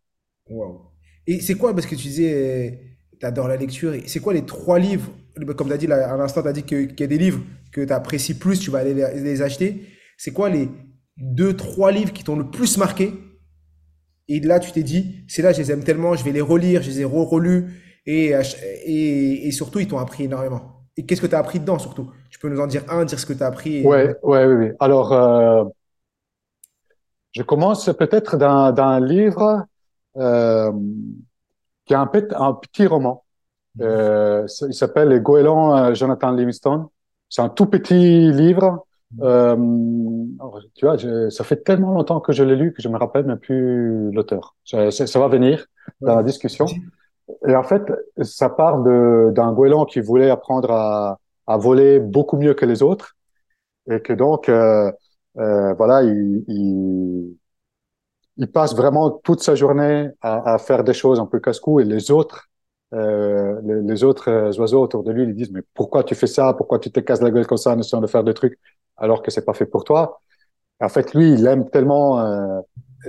Wow. 0.49 0.81
Et 1.27 1.39
c'est 1.39 1.55
quoi, 1.55 1.73
parce 1.73 1.85
que 1.85 1.95
tu 1.95 2.07
disais, 2.07 2.97
tu 3.19 3.25
adores 3.25 3.47
la 3.47 3.57
lecture, 3.57 3.93
c'est 4.05 4.19
quoi 4.19 4.33
les 4.33 4.45
trois 4.45 4.79
livres, 4.79 5.09
comme 5.57 5.67
tu 5.67 5.73
as 5.73 5.77
dit 5.77 5.87
là, 5.87 6.13
à 6.13 6.17
l'instant, 6.17 6.41
tu 6.41 6.47
as 6.47 6.53
dit 6.53 6.63
qu'il 6.63 6.99
y 6.99 7.03
a 7.03 7.07
des 7.07 7.17
livres 7.17 7.41
que 7.71 7.81
tu 7.81 7.91
apprécies 7.93 8.35
plus, 8.35 8.59
tu 8.59 8.69
vas 8.71 8.79
aller 8.79 8.93
les, 8.93 9.41
acheter. 9.41 9.87
C'est 10.17 10.31
quoi 10.31 10.49
les 10.49 10.69
deux, 11.17 11.55
trois 11.55 11.91
livres 11.91 12.13
qui 12.13 12.23
t'ont 12.23 12.35
le 12.35 12.49
plus 12.49 12.77
marqué? 12.77 13.13
Et 14.27 14.39
là, 14.39 14.59
tu 14.59 14.71
t'es 14.71 14.83
dit, 14.83 15.25
c'est 15.27 15.41
là, 15.41 15.53
je 15.53 15.59
les 15.59 15.71
aime 15.71 15.83
tellement, 15.83 16.15
je 16.15 16.23
vais 16.23 16.31
les 16.31 16.41
relire, 16.41 16.81
je 16.81 16.89
les 16.89 17.01
ai 17.01 17.05
re-relus, 17.05 17.65
et, 18.05 18.33
ach- 18.33 18.57
et, 18.85 19.47
et 19.47 19.51
surtout, 19.51 19.79
ils 19.79 19.87
t'ont 19.87 19.97
appris 19.97 20.23
énormément. 20.25 20.72
Et 20.97 21.05
qu'est-ce 21.05 21.21
que 21.21 21.27
tu 21.27 21.35
as 21.35 21.39
appris 21.39 21.59
dedans 21.59 21.79
surtout? 21.79 22.11
Tu 22.29 22.39
peux 22.39 22.49
nous 22.49 22.59
en 22.59 22.67
dire 22.67 22.83
un, 22.89 23.05
dire 23.05 23.19
ce 23.19 23.25
que 23.25 23.33
tu 23.33 23.43
as 23.43 23.47
appris 23.47 23.81
Oui, 23.85 23.97
ouais, 23.97 24.17
ouais, 24.23 24.45
oui. 24.45 24.71
Alors, 24.79 25.11
euh, 25.13 25.65
je 27.31 27.41
commence 27.41 27.85
peut-être 27.97 28.37
d'un 28.37 28.99
livre 28.99 29.65
euh, 30.17 30.71
qui 31.85 31.93
est 31.93 31.97
un, 31.97 32.09
un 32.35 32.53
petit 32.53 32.85
roman. 32.85 33.23
Euh, 33.81 34.45
il 34.67 34.73
s'appelle 34.73 35.09
Les 35.09 35.19
Goélands 35.19 35.75
euh, 35.75 35.93
Jonathan 35.93 36.31
Livingstone. 36.31 36.87
C'est 37.29 37.41
un 37.41 37.49
tout 37.49 37.65
petit 37.65 38.31
livre. 38.31 38.85
Euh, 39.21 39.55
tu 40.75 40.85
vois, 40.85 40.97
ça 41.29 41.43
fait 41.43 41.63
tellement 41.63 41.91
longtemps 41.93 42.19
que 42.19 42.33
je 42.33 42.43
l'ai 42.43 42.55
lu 42.55 42.73
que 42.73 42.81
je 42.81 42.89
me 42.89 42.97
rappelle 42.97 43.25
même 43.25 43.39
plus 43.39 44.11
l'auteur. 44.11 44.55
Ça, 44.63 44.91
ça, 44.91 45.19
va 45.19 45.27
venir 45.27 45.65
dans 46.01 46.15
la 46.15 46.23
discussion. 46.23 46.65
Et 47.47 47.55
en 47.55 47.63
fait, 47.63 47.83
ça 48.21 48.49
parle 48.49 49.33
d'un 49.33 49.53
goéland 49.53 49.85
qui 49.85 50.01
voulait 50.01 50.29
apprendre 50.29 50.71
à, 50.71 51.19
à, 51.47 51.57
voler 51.57 51.99
beaucoup 51.99 52.37
mieux 52.37 52.53
que 52.53 52.65
les 52.65 52.83
autres. 52.83 53.15
Et 53.89 54.01
que 54.01 54.13
donc, 54.13 54.49
euh, 54.49 54.91
euh, 55.37 55.73
voilà, 55.73 56.03
il, 56.03 56.43
il, 56.47 57.37
il, 58.37 58.51
passe 58.51 58.75
vraiment 58.75 59.09
toute 59.11 59.41
sa 59.41 59.55
journée 59.55 60.09
à, 60.21 60.53
à 60.53 60.57
faire 60.57 60.83
des 60.83 60.93
choses 60.93 61.19
un 61.19 61.25
peu 61.25 61.39
casse-cou. 61.39 61.79
Et 61.79 61.85
les 61.85 62.11
autres, 62.11 62.49
euh, 62.93 63.59
les, 63.63 64.03
autres 64.03 64.57
oiseaux 64.59 64.81
autour 64.83 65.03
de 65.03 65.11
lui 65.11 65.25
lui 65.25 65.33
disent 65.33 65.51
mais 65.51 65.63
pourquoi 65.73 66.03
tu 66.03 66.15
fais 66.15 66.27
ça? 66.27 66.53
Pourquoi 66.53 66.79
tu 66.79 66.91
te 66.91 66.99
casses 66.99 67.21
la 67.21 67.31
gueule 67.31 67.47
comme 67.47 67.57
ça 67.57 67.71
en 67.71 67.79
essayant 67.79 68.01
de 68.01 68.07
faire 68.07 68.23
des 68.23 68.33
trucs 68.35 68.59
alors 68.97 69.23
que 69.23 69.31
c'est 69.31 69.45
pas 69.45 69.53
fait 69.53 69.65
pour 69.65 69.83
toi? 69.83 70.21
En 70.79 70.89
fait, 70.89 71.13
lui, 71.13 71.33
il 71.33 71.47
aime 71.47 71.69
tellement 71.69 72.19
euh, 72.19 72.61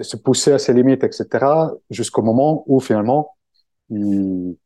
se 0.02 0.16
pousser 0.16 0.52
à 0.52 0.58
ses 0.58 0.72
limites, 0.72 1.04
etc. 1.04 1.72
Jusqu'au 1.90 2.22
moment 2.22 2.64
où 2.66 2.80
finalement 2.80 3.36
il, 3.90 4.56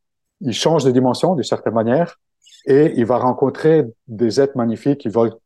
il 0.40 0.52
change 0.52 0.84
de 0.84 0.90
dimension 0.90 1.34
d'une 1.34 1.44
certaine 1.44 1.74
manière 1.74 2.18
et 2.66 2.92
il 2.96 3.04
va 3.06 3.18
rencontrer 3.18 3.86
des 4.06 4.40
êtres 4.40 4.56
magnifiques 4.56 5.00
qui 5.00 5.08
volent 5.08 5.38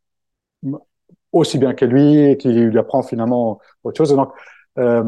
aussi 1.32 1.58
bien 1.58 1.74
que 1.74 1.84
lui 1.84 2.18
et 2.18 2.36
qui 2.36 2.52
lui 2.52 2.78
apprend 2.78 3.02
finalement 3.02 3.60
autre 3.84 3.98
chose. 3.98 4.14
Donc, 4.14 4.32
euh, 4.78 5.04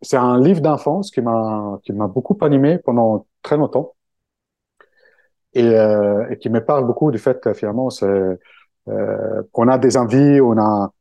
c'est 0.00 0.16
un 0.16 0.40
livre 0.40 0.60
d'enfance 0.60 1.10
qui 1.10 1.20
m'a 1.20 1.78
qui 1.84 1.92
m'a 1.92 2.08
beaucoup 2.08 2.36
animé 2.40 2.78
pendant 2.78 3.26
très 3.42 3.56
longtemps 3.56 3.94
et, 5.54 5.64
euh, 5.64 6.28
et 6.30 6.38
qui 6.38 6.50
me 6.50 6.64
parle 6.64 6.86
beaucoup 6.86 7.10
du 7.12 7.18
fait 7.18 7.54
finalement 7.54 7.90
c'est 7.90 8.38
euh, 8.88 9.42
qu'on 9.52 9.68
a 9.68 9.78
des 9.78 9.96
envies, 9.96 10.40
on 10.40 10.58
a 10.58 10.92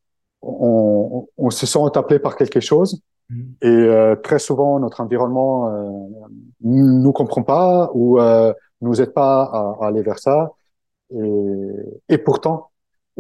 on, 0.44 1.28
on, 1.38 1.50
se 1.50 1.66
sent 1.66 1.80
appelé 1.96 2.20
par 2.20 2.36
quelque 2.36 2.60
chose. 2.60 3.02
Et 3.62 3.68
euh, 3.68 4.16
très 4.16 4.40
souvent, 4.40 4.80
notre 4.80 5.02
environnement 5.02 5.70
euh, 5.70 5.90
nous 6.62 7.12
comprend 7.14 7.44
pas 7.44 7.90
ou 7.94 8.20
euh, 8.20 8.54
nous 8.82 9.02
aide 9.02 9.14
pas 9.14 9.44
à, 9.44 9.78
à, 9.82 9.88
aller 9.88 10.02
vers 10.02 10.20
ça. 10.20 10.52
Et, 11.14 11.72
et 12.10 12.18
pourtant, 12.18 12.72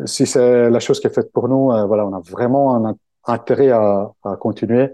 si 0.05 0.25
c'est 0.25 0.69
la 0.69 0.79
chose 0.79 0.99
qui 0.99 1.07
est 1.07 1.13
faite 1.13 1.31
pour 1.31 1.47
nous, 1.47 1.71
euh, 1.71 1.85
voilà, 1.85 2.05
on 2.05 2.13
a 2.13 2.19
vraiment 2.19 2.75
un 2.75 2.95
intérêt 3.25 3.69
à, 3.69 4.11
à 4.23 4.35
continuer 4.35 4.89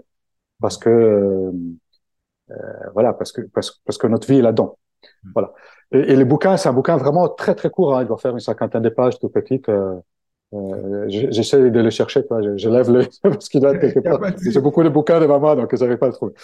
parce 0.60 0.76
que 0.76 0.90
euh, 0.90 2.54
voilà, 2.94 3.12
parce 3.12 3.32
que 3.32 3.42
parce, 3.42 3.80
parce, 3.84 3.98
que 3.98 4.06
notre 4.06 4.26
vie 4.28 4.38
est 4.38 4.42
là-dedans. 4.42 4.78
Mm. 5.22 5.30
Voilà. 5.34 5.52
Et, 5.92 5.98
et, 6.12 6.16
le 6.16 6.24
bouquin, 6.24 6.56
c'est 6.56 6.68
un 6.68 6.72
bouquin 6.72 6.96
vraiment 6.96 7.28
très 7.28 7.54
très 7.54 7.70
court. 7.70 7.96
Hein, 7.96 8.02
il 8.02 8.08
doit 8.08 8.18
faire 8.18 8.32
une 8.32 8.40
cinquantaine 8.40 8.82
de 8.82 8.88
pages, 8.88 9.18
tout 9.18 9.28
petite. 9.28 9.68
Euh, 10.54 11.04
J'essaie 11.08 11.70
de 11.70 11.80
le 11.80 11.90
chercher, 11.90 12.24
quoi. 12.24 12.40
Je, 12.42 12.56
je 12.56 12.68
lève 12.68 12.90
le 12.90 13.06
parce 13.22 13.48
qu'il 13.48 13.60
doit 13.60 13.74
être 13.74 13.80
quelque 13.80 14.00
part. 14.18 14.20
J'ai 14.42 14.60
beaucoup 14.60 14.82
de 14.82 14.88
bouquins 14.88 15.20
devant 15.20 15.40
moi, 15.40 15.56
donc 15.56 15.74
j'arrive 15.74 15.98
pas 15.98 16.06
à 16.06 16.08
le 16.10 16.14
trouver. 16.14 16.34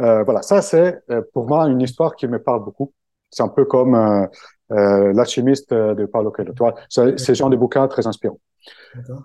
Euh, 0.00 0.22
voilà, 0.22 0.42
ça 0.42 0.62
c'est 0.62 1.00
euh, 1.10 1.22
pour 1.32 1.48
moi 1.48 1.66
une 1.68 1.80
histoire 1.80 2.14
qui 2.14 2.28
me 2.28 2.40
parle 2.40 2.64
beaucoup. 2.64 2.92
C'est 3.30 3.42
un 3.42 3.48
peu 3.48 3.64
comme 3.64 3.94
euh, 3.94 4.26
euh 4.72 5.12
l'alchimiste 5.12 5.74
de 5.74 6.06
Paulo 6.06 6.30
Coelho. 6.30 6.52
Tu 6.52 6.58
vois, 6.58 6.74
c'est 6.88 7.34
genre 7.34 7.50
de 7.50 7.56
bouquins 7.56 7.88
très 7.88 8.06
inspirants. 8.06 8.40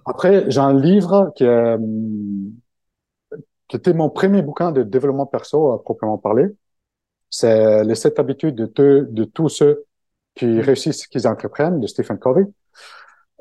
Après, 0.05 0.49
j'ai 0.49 0.59
un 0.59 0.73
livre 0.73 1.31
qui, 1.35 1.43
est, 1.43 1.77
qui 3.67 3.77
était 3.77 3.93
mon 3.93 4.09
premier 4.09 4.41
bouquin 4.41 4.71
de 4.71 4.83
développement 4.83 5.25
perso 5.25 5.71
à 5.71 5.81
proprement 5.81 6.17
parler. 6.17 6.47
C'est 7.29 7.83
les 7.83 7.95
sept 7.95 8.19
habitudes 8.19 8.55
de, 8.55 9.07
de 9.09 9.23
tous 9.23 9.49
ceux 9.49 9.85
qui 10.35 10.61
réussissent, 10.61 11.07
qu'ils 11.07 11.27
entreprennent, 11.27 11.79
de 11.79 11.87
Stephen 11.87 12.19
Covey. 12.19 12.45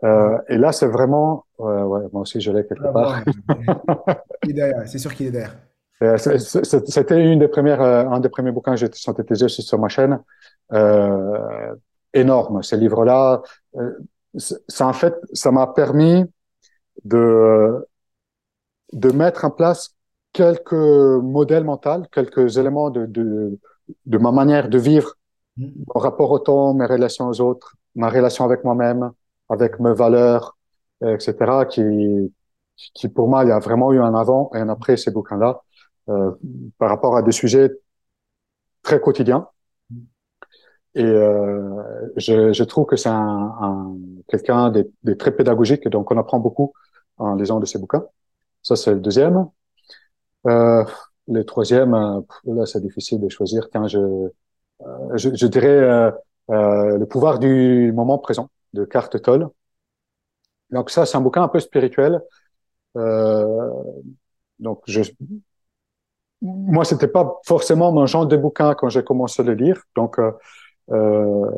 Euh, 0.05 0.39
et 0.49 0.59
là, 0.59 0.73
c'est 0.73 0.87
vraiment, 0.87 1.45
ouais, 1.59 1.83
ouais, 1.83 2.03
moi 2.13 2.23
aussi, 2.23 2.41
je 2.41 2.51
l'ai 2.51 2.67
quelque 2.67 2.87
ah, 2.87 2.93
part. 2.93 3.23
il 4.45 4.51
est 4.51 4.53
derrière, 4.53 4.89
c'est 4.89 4.99
sûr 4.99 5.15
qu'il 5.15 5.27
est 5.29 5.33
derrière. 5.33 5.57
Euh, 6.03 6.17
c'était 6.17 7.25
une 7.25 7.39
des 7.39 7.47
premières, 7.47 7.81
euh, 7.81 8.05
un 8.07 8.19
des 8.19 8.29
premiers 8.29 8.51
bouquins 8.51 8.73
que 8.73 8.79
j'ai 8.79 8.91
synthétisé 8.93 9.47
sur 9.47 9.79
ma 9.79 9.89
chaîne. 9.89 10.19
Euh, 10.73 11.77
énorme, 12.15 12.63
ces 12.63 12.77
livres-là. 12.77 13.43
Euh, 13.77 13.93
ça, 14.37 14.87
en 14.87 14.93
fait, 14.93 15.15
ça 15.33 15.51
m'a 15.51 15.67
permis 15.67 16.25
de, 17.05 17.87
de 18.93 19.11
mettre 19.13 19.45
en 19.45 19.51
place 19.51 19.95
quelques 20.33 20.73
modèles 20.73 21.65
mentaux, 21.65 22.03
quelques 22.11 22.57
éléments 22.57 22.91
de, 22.91 23.07
de, 23.07 23.59
de 24.07 24.19
ma 24.19 24.33
manière 24.33 24.69
de 24.69 24.79
vivre, 24.79 25.15
mmh. 25.57 25.67
mon 25.95 26.01
rapport 26.01 26.31
au 26.31 26.39
temps, 26.39 26.75
mes 26.75 26.87
relations 26.87 27.29
aux 27.29 27.41
autres, 27.41 27.77
ma 27.95 28.09
relation 28.09 28.45
avec 28.45 28.65
moi-même, 28.65 29.13
avec 29.53 29.79
mes 29.81 29.95
valeurs, 29.95 30.57
etc., 31.03 31.67
qui, 31.71 31.83
qui 32.95 33.09
pour 33.09 33.29
moi, 33.29 33.45
il 33.45 33.49
y 33.49 33.53
a 33.53 33.59
vraiment 33.59 33.93
eu 33.93 34.01
un 34.01 34.15
avant 34.15 34.51
et 34.55 34.59
un 34.59 34.69
après 34.69 34.97
ces 34.97 35.11
bouquins-là, 35.11 35.63
euh, 36.09 36.33
par 36.79 36.89
rapport 36.91 37.17
à 37.17 37.23
des 37.23 37.33
sujets 37.33 37.71
très 38.83 39.01
quotidiens. 39.01 39.49
Et 40.95 41.05
euh, 41.05 41.83
je, 42.17 42.53
je, 42.53 42.65
trouve 42.65 42.87
que 42.87 42.97
c'est 42.97 43.09
un, 43.09 43.55
un, 43.61 43.97
quelqu'un 44.29 44.71
de, 44.71 44.91
de, 45.05 45.15
très 45.15 45.31
pédagogique, 45.35 45.89
donc 45.89 46.11
on 46.11 46.19
apprend 46.19 46.39
beaucoup 46.39 46.75
en 47.17 47.35
lisant 47.35 47.61
de 47.61 47.67
ces 47.67 47.79
bouquins. 47.79 48.05
Ça, 48.63 48.77
c'est 48.77 48.93
le 48.93 49.01
deuxième. 49.01 49.49
Euh, 50.47 50.85
le 51.29 51.45
troisième, 51.45 51.95
euh, 51.95 52.21
là, 52.45 52.67
c'est 52.67 52.81
difficile 52.81 53.21
de 53.21 53.29
choisir. 53.29 53.69
Quand 53.73 53.89
je, 53.89 53.99
euh, 53.99 54.31
je, 55.15 55.35
je, 55.35 55.47
dirais 55.47 56.13
euh, 56.51 56.99
le 56.99 57.07
pouvoir 57.07 57.39
du 57.39 57.93
moment 57.95 58.19
présent 58.19 58.51
de 58.73 58.85
Carte 58.85 59.21
Toll. 59.23 59.49
Donc 60.71 60.91
ça, 60.91 61.07
c'est 61.07 61.17
un 61.17 61.21
bouquin 61.21 61.43
un 61.43 61.49
peu 61.49 61.61
spirituel. 61.61 62.21
Euh, 62.97 63.71
donc 64.59 64.83
je, 64.87 65.03
moi, 66.41 66.85
c'était 66.85 67.09
pas 67.09 67.41
forcément 67.47 67.93
mon 67.93 68.07
genre 68.07 68.27
de 68.27 68.37
bouquin 68.37 68.75
quand 68.75 68.89
j'ai 68.89 69.05
commencé 69.05 69.43
à 69.43 69.45
le 69.45 69.55
lire. 69.55 69.83
Donc 69.95 70.19
euh, 70.19 70.33
euh, 70.91 71.51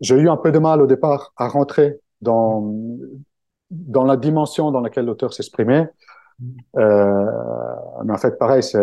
j'ai 0.00 0.16
eu 0.16 0.28
un 0.28 0.36
peu 0.36 0.52
de 0.52 0.58
mal 0.58 0.82
au 0.82 0.86
départ 0.86 1.32
à 1.36 1.48
rentrer 1.48 2.00
dans 2.20 2.74
dans 3.70 4.04
la 4.04 4.16
dimension 4.16 4.70
dans 4.72 4.80
laquelle 4.80 5.06
l'auteur 5.06 5.32
s'exprimait. 5.32 5.88
Euh, 6.76 7.26
mais 8.04 8.12
en 8.12 8.18
fait, 8.18 8.38
pareil, 8.38 8.62
c'est 8.62 8.80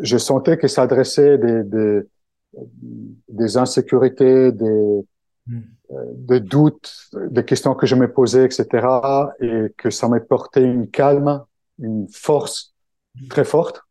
je 0.00 0.16
sentais 0.18 0.56
que 0.58 0.68
ça 0.68 0.82
adressait 0.82 1.38
des, 1.38 1.62
des, 1.64 2.00
des 3.28 3.56
insécurités, 3.56 4.52
des, 4.52 5.00
de 5.90 6.38
doutes, 6.38 7.10
des 7.30 7.44
questions 7.44 7.74
que 7.74 7.86
je 7.86 7.94
me 7.94 8.12
posais, 8.12 8.44
etc. 8.44 8.86
Et 9.40 9.72
que 9.76 9.90
ça 9.90 10.08
m'a 10.08 10.20
porté 10.20 10.62
une 10.62 10.88
calme, 10.88 11.42
une 11.78 12.06
force 12.08 12.74
très 13.30 13.44
forte. 13.44 13.82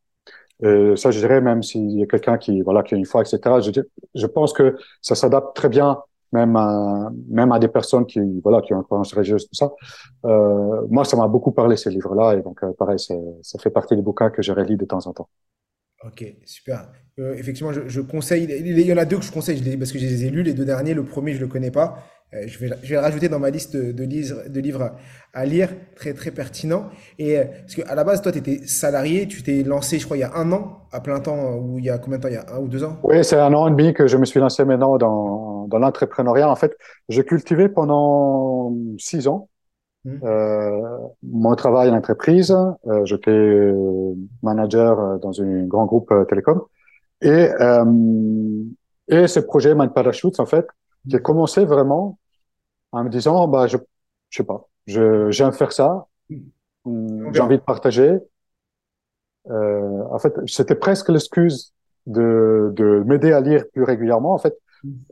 Et 0.64 0.96
ça, 0.96 1.12
je 1.12 1.20
dirais, 1.20 1.42
même 1.42 1.62
s'il 1.62 1.92
y 1.92 2.04
a 2.04 2.08
quelqu'un 2.08 2.38
qui, 2.38 2.62
voilà, 2.62 2.82
qui 2.84 2.96
a 2.96 2.98
une 2.98 3.06
foi, 3.06 3.22
etc. 3.22 3.62
Je, 3.62 3.82
je 4.16 4.26
pense 4.26 4.54
que 4.54 4.76
ça 5.02 5.16
s'adapte 5.16 5.56
très 5.56 5.70
bien, 5.70 6.00
même 6.32 6.56
à, 6.56 7.12
même 7.30 7.52
à 7.52 7.60
des 7.60 7.68
personnes 7.68 8.06
qui, 8.06 8.20
voilà, 8.42 8.62
qui 8.62 8.74
ont 8.74 8.78
une 8.78 8.84
croyance 8.84 9.14
religieuse, 9.14 9.48
tout 9.48 9.56
ça. 9.56 9.72
Euh, 10.26 10.82
moi, 10.90 11.06
ça 11.06 11.16
m'a 11.16 11.28
beaucoup 11.28 11.52
parlé 11.52 11.78
ces 11.78 11.90
livres-là, 11.90 12.36
et 12.36 12.42
donc, 12.42 12.64
euh, 12.64 12.74
pareil, 12.74 13.00
ça 13.00 13.60
fait 13.60 13.70
partie 13.70 13.96
des 13.96 14.02
bouquins 14.02 14.30
que 14.30 14.42
je 14.42 14.52
relis 14.52 14.78
de 14.78 14.86
temps 14.86 15.06
en 15.06 15.14
temps. 15.14 15.30
Ok, 16.06 16.24
super. 16.46 16.90
Euh, 17.20 17.34
effectivement, 17.36 17.72
je, 17.74 18.02
conseille. 18.02 18.44
Il 18.44 18.80
y 18.80 18.94
en 18.94 18.98
a 18.98 19.06
deux 19.06 19.18
que 19.18 19.24
je 19.24 19.32
conseille 19.32 19.78
parce 19.78 19.92
que 19.92 19.98
je 19.98 20.06
les 20.06 20.26
ai 20.26 20.30
lus. 20.30 20.44
Les 20.44 20.54
deux 20.54 20.66
derniers, 20.66 20.94
le 20.94 21.04
premier, 21.04 21.34
je 21.34 21.40
le 21.40 21.48
connais 21.48 21.72
pas. 21.72 22.04
Euh, 22.34 22.44
je, 22.46 22.60
vais, 22.60 22.70
je 22.84 22.90
vais 22.90 22.96
le 22.96 23.02
rajouter 23.02 23.30
dans 23.30 23.40
ma 23.40 23.50
liste 23.50 23.76
de, 23.76 24.04
livres, 24.04 24.44
de 24.48 24.60
livres 24.60 24.92
à 25.34 25.46
lire, 25.46 25.70
très 25.96 26.14
très 26.14 26.30
pertinent. 26.30 26.90
Et 27.18 27.40
euh, 27.40 27.46
parce 27.62 27.76
que 27.76 27.82
à 27.88 27.96
la 27.96 28.04
base, 28.04 28.22
toi, 28.22 28.32
tu 28.32 28.38
étais 28.38 28.68
salarié, 28.68 29.28
tu 29.28 29.42
t'es 29.42 29.64
lancé, 29.64 29.98
je 29.98 30.06
crois, 30.06 30.18
il 30.18 30.22
y 30.22 30.24
a 30.24 30.36
un 30.36 30.52
an 30.52 30.84
à 30.92 31.00
plein 31.00 31.20
temps, 31.20 31.56
ou 31.56 31.80
il 31.80 31.86
y 31.86 31.90
a 31.90 31.98
combien 31.98 32.18
de 32.20 32.24
temps 32.24 32.30
Il 32.30 32.36
y 32.36 32.38
a 32.38 32.46
un 32.54 32.60
ou 32.60 32.68
deux 32.68 32.84
ans? 32.84 33.00
Oui, 33.04 33.24
c'est 33.24 33.38
un 33.38 33.54
an 33.54 33.68
et 33.68 33.72
demi 33.72 33.94
que 33.94 34.08
je 34.08 34.18
me 34.18 34.26
suis 34.26 34.40
lancé 34.40 34.66
maintenant 34.66 34.98
dans, 34.98 35.68
dans 35.68 35.80
l'entrepreneuriat. 35.80 36.50
En 36.50 36.56
fait, 36.56 36.78
j'ai 37.10 37.24
cultivé 37.24 37.70
pendant 37.70 38.76
six 39.00 39.28
ans. 39.28 39.50
Euh, 40.24 40.98
mon 41.24 41.56
travail 41.56 41.90
en 41.90 41.98
entreprise, 41.98 42.52
euh, 42.52 43.06
j'étais 43.06 43.74
manager 44.42 45.20
dans 45.20 45.42
un 45.42 45.64
grand 45.66 45.86
groupe 45.86 46.12
euh, 46.12 46.26
télécom. 46.26 46.62
Et, 47.22 47.50
euh, 47.60 48.64
et 49.08 49.28
ce 49.28 49.40
projet 49.40 49.76
Man 49.76 49.92
Parachutes, 49.92 50.40
en 50.40 50.46
fait, 50.46 50.68
a 51.14 51.20
commencé 51.20 51.66
vraiment 51.66 52.18
en 52.92 53.04
me 53.04 53.10
disant, 53.10 53.48
bah, 53.48 53.68
je, 53.68 53.78
je 54.30 54.38
sais 54.38 54.44
pas, 54.46 54.68
je, 54.86 55.30
j'aime 55.32 55.52
faire 55.52 55.72
ça, 55.72 56.08
mmh. 56.30 57.34
j'ai 57.34 57.42
envie 57.42 57.58
de 57.58 57.64
partager. 57.64 58.18
Euh, 59.50 60.04
en 60.12 60.20
fait, 60.20 60.34
c'était 60.46 60.76
presque 60.76 61.10
l'excuse 61.10 61.74
de, 62.06 62.72
de 62.76 63.04
m'aider 63.06 63.32
à 63.32 63.42
lire 63.42 63.64
plus 63.74 63.84
régulièrement. 63.84 64.34
En 64.34 64.40
fait, 64.40 64.56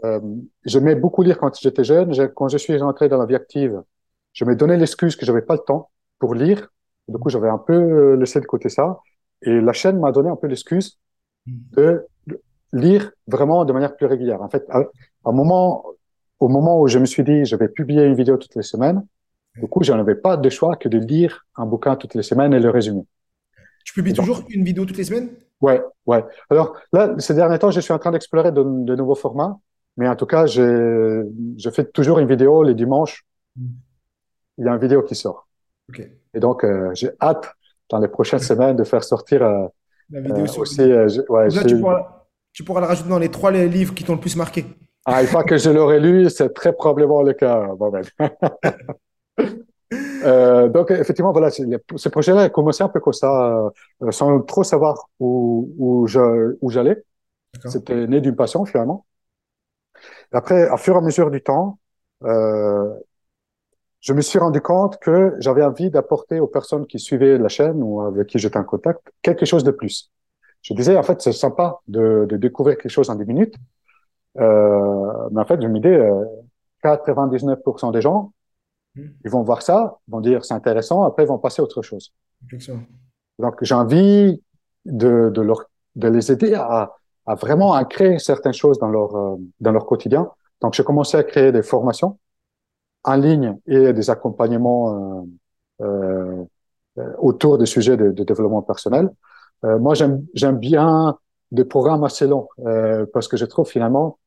Euh, 0.04 0.22
j'aimais 0.64 0.96
beaucoup 0.96 1.24
lire 1.24 1.38
quand 1.42 1.54
j'étais 1.60 1.84
jeune. 1.84 2.10
quand 2.38 2.48
je 2.54 2.58
suis 2.58 2.78
rentré 2.78 3.10
dans 3.10 3.18
la 3.18 3.26
vie 3.26 3.36
active, 3.36 3.82
je 4.36 4.46
me 4.46 4.56
donnais 4.56 4.78
l'excuse 4.78 5.16
que 5.16 5.26
j'avais 5.26 5.42
pas 5.42 5.56
le 5.56 5.62
temps 5.66 5.90
pour 6.20 6.36
lire. 6.36 6.68
Du 7.08 7.18
coup, 7.18 7.30
j'avais 7.30 7.50
un 7.50 7.58
peu 7.58 7.74
euh, 7.74 8.16
laissé 8.18 8.40
de 8.40 8.46
côté 8.46 8.70
ça. 8.70 9.00
Et 9.42 9.62
la 9.62 9.74
chaîne 9.74 10.00
m'a 10.00 10.12
donné 10.12 10.30
un 10.30 10.36
peu 10.36 10.48
l'excuse 10.48 11.00
de 11.48 12.06
lire 12.74 13.12
vraiment 13.28 13.64
de 13.64 13.72
manière 13.72 13.96
plus 13.96 14.06
régulière. 14.06 14.42
En 14.42 14.50
fait, 14.50 14.66
à, 14.70 14.84
un 15.26 15.32
moment, 15.32 15.86
au 16.40 16.50
moment 16.50 16.82
où 16.82 16.88
je 16.88 17.00
me 17.00 17.06
suis 17.06 17.24
dit, 17.24 17.46
je 17.46 17.56
vais 17.56 17.70
publier 17.70 18.04
une 18.04 18.16
vidéo 18.16 18.38
toutes 18.38 18.56
les 18.56 18.64
semaines, 18.64 19.06
du 19.56 19.68
coup, 19.68 19.84
je 19.84 19.94
n'avais 19.94 20.16
pas 20.16 20.36
de 20.36 20.50
choix 20.50 20.76
que 20.76 20.90
de 20.90 20.98
lire 20.98 21.46
un 21.56 21.66
bouquin 21.66 21.96
toutes 21.96 22.16
les 22.16 22.24
semaines 22.24 22.54
et 22.54 22.60
le 22.60 22.70
résumer. 22.70 23.04
Tu 23.86 23.94
publies 23.94 24.14
toujours 24.14 24.44
une 24.50 24.66
vidéo 24.66 24.86
toutes 24.86 24.98
les 24.98 25.06
semaines? 25.06 25.30
Ouais, 25.62 25.82
ouais. 26.08 26.26
Alors 26.50 26.76
là, 26.92 27.16
ces 27.20 27.36
derniers 27.36 27.60
temps, 27.60 27.72
je 27.72 27.80
suis 27.80 27.94
en 27.94 28.00
train 28.00 28.12
d'explorer 28.12 28.52
de, 28.52 28.62
nouveaux 28.64 29.16
formats, 29.16 29.58
mais 29.96 30.10
en 30.10 30.16
tout 30.18 30.26
cas, 30.26 30.46
je, 30.46 31.26
je 31.58 31.70
fais 31.70 31.86
toujours 31.86 32.20
une 32.20 32.28
vidéo 32.28 32.64
les 32.64 32.74
dimanches. 32.74 33.24
Il 34.58 34.66
y 34.66 34.68
a 34.68 34.72
une 34.72 34.80
vidéo 34.80 35.02
qui 35.04 35.16
sort. 35.16 35.48
Okay. 35.90 36.12
Et 36.34 36.40
donc, 36.40 36.64
euh, 36.64 36.92
j'ai 36.94 37.12
hâte 37.22 37.54
dans 37.90 38.00
les 38.00 38.08
prochaines 38.08 38.40
semaines 38.40 38.76
de 38.76 38.84
faire 38.84 39.04
sortir 39.04 39.44
euh, 39.44 39.68
la 40.10 40.22
vidéo 40.22 40.46
euh, 40.46 40.62
aussi. 40.62 40.82
ouais, 41.30 41.50
tu, 41.66 41.80
pourras, 41.80 42.26
tu 42.54 42.64
pourras 42.64 42.82
le 42.82 42.88
rajouter 42.88 43.10
dans 43.10 43.20
les 43.20 43.30
trois 43.30 43.52
livres 43.52 43.94
qui 43.94 44.04
t'ont 44.04 44.14
le 44.14 44.20
plus 44.20 44.36
marqué. 44.36 44.66
Ah, 45.06 45.22
une 45.22 45.28
fois 45.28 45.44
que 45.44 45.58
je 45.58 45.70
l'aurai 45.70 46.00
lu, 46.00 46.30
c'est 46.30 46.54
très 46.54 46.74
probablement 46.74 47.22
le 47.22 47.34
cas. 47.34 47.68
Bon, 47.78 47.92
ben. 47.92 48.04
Euh, 50.26 50.70
donc 50.70 50.92
effectivement, 50.92 51.32
voilà, 51.32 51.50
ce 51.52 52.10
projet-là 52.10 52.44
a 52.44 52.50
commencé 52.50 52.84
un 52.84 52.90
peu 52.90 53.00
comme 53.00 53.14
ça, 53.14 53.72
euh, 54.02 54.12
sans 54.12 54.42
trop 54.42 54.64
savoir 54.64 55.10
où, 55.20 55.72
où 55.78 56.08
je 56.08 56.58
où 56.62 56.70
j'allais. 56.72 57.04
C'était 57.66 58.08
né 58.08 58.22
d'une 58.22 58.36
passion 58.36 58.66
finalement. 58.66 59.06
après, 60.32 60.68
à 60.68 60.78
fur 60.78 60.96
et 60.96 60.98
à 60.98 61.02
mesure 61.02 61.32
du 61.32 61.42
temps, 61.42 61.80
euh, 62.24 62.94
je 64.06 64.14
me 64.14 64.22
suis 64.22 64.38
rendu 64.38 64.62
compte 64.62 65.00
que 65.00 65.36
j'avais 65.40 65.64
envie 65.64 65.90
d'apporter 65.90 66.40
aux 66.40 66.48
personnes 66.48 66.86
qui 66.86 67.00
suivaient 67.00 67.40
la 67.40 67.50
chaîne 67.50 67.82
ou 67.82 68.02
avec 68.02 68.28
qui 68.28 68.38
j'étais 68.38 68.60
en 68.60 68.64
contact 68.64 69.02
quelque 69.24 69.46
chose 69.46 69.64
de 69.64 69.72
plus. 69.72 70.12
Je 70.62 70.76
disais 70.76 70.96
en 70.96 71.02
fait, 71.02 71.22
c'est 71.22 71.32
sympa 71.32 71.80
de, 71.88 72.28
de, 72.30 72.38
découvrir 72.38 72.78
quelque 72.78 72.92
chose 72.92 73.10
en 73.10 73.16
10 73.16 73.26
minutes, 73.26 73.56
euh, 74.38 75.30
mais 75.32 75.42
en 75.42 75.46
fait, 75.46 75.60
je 75.60 75.68
me 75.68 75.80
disais, 75.80 76.00
99% 76.84 77.92
des 77.94 78.02
gens 78.02 78.32
ils 78.96 79.30
vont 79.30 79.42
voir 79.42 79.62
ça, 79.64 79.98
vont 80.08 80.22
dire 80.22 80.46
c'est 80.46 80.54
intéressant, 80.54 81.04
après 81.04 81.24
ils 81.24 81.28
vont 81.28 81.40
passer 81.40 81.62
à 81.62 81.64
autre 81.64 81.82
chose. 81.82 82.14
Donc 83.40 83.56
j'ai 83.62 83.76
envie 83.76 84.42
de, 84.86 85.32
de, 85.34 85.42
leur, 85.42 85.66
de 85.96 86.08
les 86.08 86.32
aider 86.32 86.54
à, 86.54 86.94
à 87.26 87.36
vraiment 87.36 87.74
à 87.74 87.84
créer 87.86 88.20
certaines 88.20 88.54
choses 88.54 88.78
dans 88.78 88.88
leur, 88.88 89.16
euh, 89.16 89.36
dans 89.60 89.72
leur 89.72 89.86
quotidien. 89.86 90.30
Donc 90.62 90.76
j'ai 90.76 90.84
commencé 90.84 91.18
à 91.18 91.24
créer 91.24 91.52
des 91.52 91.64
formations 91.64 92.20
en 93.06 93.16
ligne 93.16 93.58
et 93.68 93.94
des 93.94 94.10
accompagnements 94.10 95.26
euh, 95.82 96.44
euh, 96.98 97.14
autour 97.20 97.58
des 97.58 97.66
sujets 97.66 97.98
de, 97.98 98.12
de 98.12 98.24
développement 98.24 98.62
personnel. 98.62 99.10
Euh, 99.66 99.80
moi 99.80 99.94
j'aime 99.96 100.58
bien 100.60 101.18
des 101.52 101.66
programmes 101.66 102.04
assez 102.04 102.28
longs 102.28 102.48
euh, 102.66 103.06
parce 103.14 103.28
que 103.28 103.38
je 103.38 103.46
trouve 103.46 103.68
finalement 103.70 104.20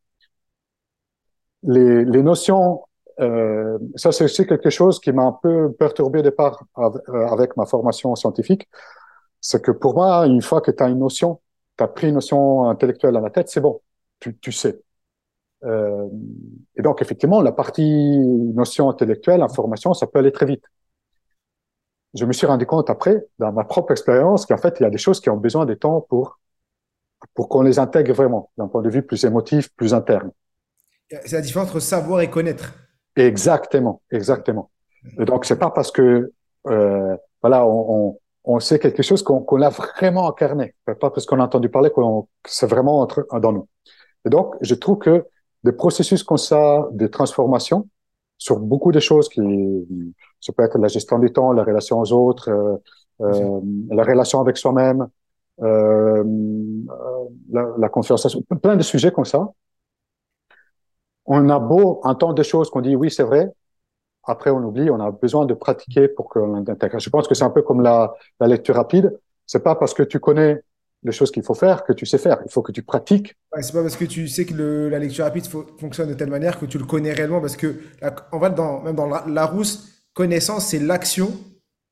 les, 1.62 2.04
les 2.04 2.22
notions 2.22 2.82
euh, 3.20 3.78
ça, 3.96 4.12
c'est 4.12 4.24
aussi 4.24 4.46
quelque 4.46 4.70
chose 4.70 5.00
qui 5.00 5.10
m'a 5.12 5.24
un 5.24 5.32
peu 5.32 5.72
perturbé 5.72 6.20
au 6.20 6.22
départ 6.22 6.62
euh, 6.78 7.26
avec 7.26 7.56
ma 7.56 7.66
formation 7.66 8.14
scientifique. 8.14 8.68
C'est 9.40 9.62
que 9.62 9.72
pour 9.72 9.94
moi, 9.94 10.26
une 10.26 10.42
fois 10.42 10.60
que 10.60 10.70
tu 10.70 10.82
as 10.82 10.88
une 10.88 11.00
notion, 11.00 11.40
tu 11.78 11.84
as 11.84 11.88
pris 11.88 12.08
une 12.08 12.14
notion 12.14 12.68
intellectuelle 12.70 13.14
dans 13.14 13.20
la 13.20 13.30
tête, 13.30 13.48
c'est 13.48 13.60
bon, 13.60 13.80
tu, 14.20 14.36
tu 14.38 14.52
sais. 14.52 14.80
Euh, 15.64 16.08
et 16.76 16.82
donc, 16.82 17.02
effectivement, 17.02 17.40
la 17.42 17.52
partie 17.52 18.18
notion 18.18 18.88
intellectuelle, 18.88 19.42
information, 19.42 19.94
ça 19.94 20.06
peut 20.06 20.18
aller 20.18 20.32
très 20.32 20.46
vite. 20.46 20.64
Je 22.14 22.24
me 22.24 22.32
suis 22.32 22.46
rendu 22.46 22.66
compte 22.66 22.90
après, 22.90 23.26
dans 23.38 23.52
ma 23.52 23.64
propre 23.64 23.92
expérience, 23.92 24.46
qu'en 24.46 24.56
fait, 24.56 24.76
il 24.80 24.82
y 24.84 24.86
a 24.86 24.90
des 24.90 24.98
choses 24.98 25.20
qui 25.20 25.30
ont 25.30 25.36
besoin 25.36 25.66
de 25.66 25.74
temps 25.74 26.00
pour, 26.08 26.38
pour 27.34 27.48
qu'on 27.48 27.62
les 27.62 27.78
intègre 27.78 28.14
vraiment, 28.14 28.50
d'un 28.56 28.68
point 28.68 28.82
de 28.82 28.90
vue 28.90 29.02
plus 29.02 29.24
émotif, 29.24 29.68
plus 29.76 29.94
interne. 29.94 30.30
C'est 31.10 31.32
la 31.32 31.40
différence 31.40 31.68
entre 31.68 31.80
savoir 31.80 32.20
et 32.20 32.30
connaître. 32.30 32.74
Exactement, 33.16 34.02
exactement. 34.10 34.70
Et 35.18 35.24
donc 35.24 35.44
c'est 35.44 35.58
pas 35.58 35.70
parce 35.70 35.90
que 35.90 36.32
euh, 36.66 37.16
voilà 37.40 37.66
on, 37.66 38.08
on, 38.08 38.18
on, 38.44 38.60
sait 38.60 38.78
quelque 38.78 39.02
chose 39.02 39.22
qu'on 39.22 39.42
qu 39.42 39.58
l'a 39.58 39.70
vraiment 39.70 40.28
incarné, 40.28 40.74
pas 40.84 41.10
parce 41.10 41.24
qu'on 41.24 41.40
a 41.40 41.44
entendu 41.44 41.68
parler 41.68 41.90
que 41.90 42.00
c'est 42.46 42.66
vraiment 42.66 43.00
entre, 43.00 43.26
dans 43.40 43.52
nous. 43.52 43.68
Et 44.26 44.30
donc 44.30 44.54
je 44.60 44.74
trouve 44.74 44.98
que 44.98 45.24
des 45.64 45.72
processus 45.72 46.22
comme 46.22 46.38
ça 46.38 46.88
de 46.92 47.06
transformation 47.06 47.88
sur 48.36 48.60
beaucoup 48.60 48.92
de 48.92 49.00
choses 49.00 49.28
qui 49.28 49.40
ça 50.40 50.52
peut 50.52 50.62
être 50.62 50.78
la 50.78 50.88
gestion 50.88 51.18
du 51.18 51.32
temps, 51.32 51.52
la 51.52 51.64
relation 51.64 51.98
aux 51.98 52.12
autres, 52.12 52.48
euh, 52.50 52.76
euh, 53.20 53.60
la 53.90 54.04
relation 54.04 54.40
avec 54.40 54.56
soi-même, 54.56 55.08
euh, 55.60 56.22
la, 57.50 57.66
la 57.76 57.88
confiance, 57.88 58.36
plein 58.62 58.76
de 58.76 58.82
sujets 58.82 59.10
comme 59.10 59.24
ça 59.24 59.48
on 61.28 61.48
a 61.50 61.58
beau 61.60 62.00
entendre 62.04 62.34
des 62.34 62.42
choses 62.42 62.70
qu'on 62.70 62.80
dit 62.80 62.96
oui, 62.96 63.10
c'est 63.10 63.22
vrai. 63.22 63.52
Après, 64.24 64.50
on 64.50 64.58
oublie, 64.64 64.90
on 64.90 65.00
a 65.00 65.10
besoin 65.10 65.46
de 65.46 65.54
pratiquer 65.54 66.08
pour 66.08 66.28
qu'on 66.28 66.54
l'intègre. 66.54 66.98
Je 66.98 67.10
pense 67.10 67.28
que 67.28 67.34
c'est 67.34 67.44
un 67.44 67.50
peu 67.50 67.62
comme 67.62 67.82
la, 67.82 68.14
lecture 68.40 68.74
rapide. 68.74 69.16
C'est 69.46 69.62
pas 69.62 69.74
parce 69.74 69.94
que 69.94 70.02
tu 70.02 70.20
connais 70.20 70.62
les 71.02 71.12
choses 71.12 71.30
qu'il 71.30 71.42
faut 71.42 71.54
faire 71.54 71.84
que 71.84 71.92
tu 71.92 72.06
sais 72.06 72.18
faire. 72.18 72.40
Il 72.44 72.50
faut 72.50 72.62
que 72.62 72.72
tu 72.72 72.82
pratiques. 72.82 73.36
Ouais, 73.54 73.62
c'est 73.62 73.72
pas 73.72 73.82
parce 73.82 73.96
que 73.96 74.04
tu 74.04 74.28
sais 74.28 74.44
que 74.44 74.88
la 74.88 74.98
lecture 74.98 75.24
rapide 75.24 75.46
fonctionne 75.78 76.08
de 76.08 76.14
telle 76.14 76.30
manière 76.30 76.58
que 76.58 76.66
tu 76.66 76.78
le 76.78 76.84
connais 76.84 77.12
réellement. 77.12 77.40
Parce 77.40 77.56
que, 77.56 77.76
en 78.32 78.40
fait, 78.40 78.54
dans, 78.54 78.82
même 78.82 78.96
dans 78.96 79.06
la, 79.06 79.24
Larousse, 79.28 80.04
connaissance, 80.12 80.66
c'est 80.66 80.80
l'action 80.80 81.32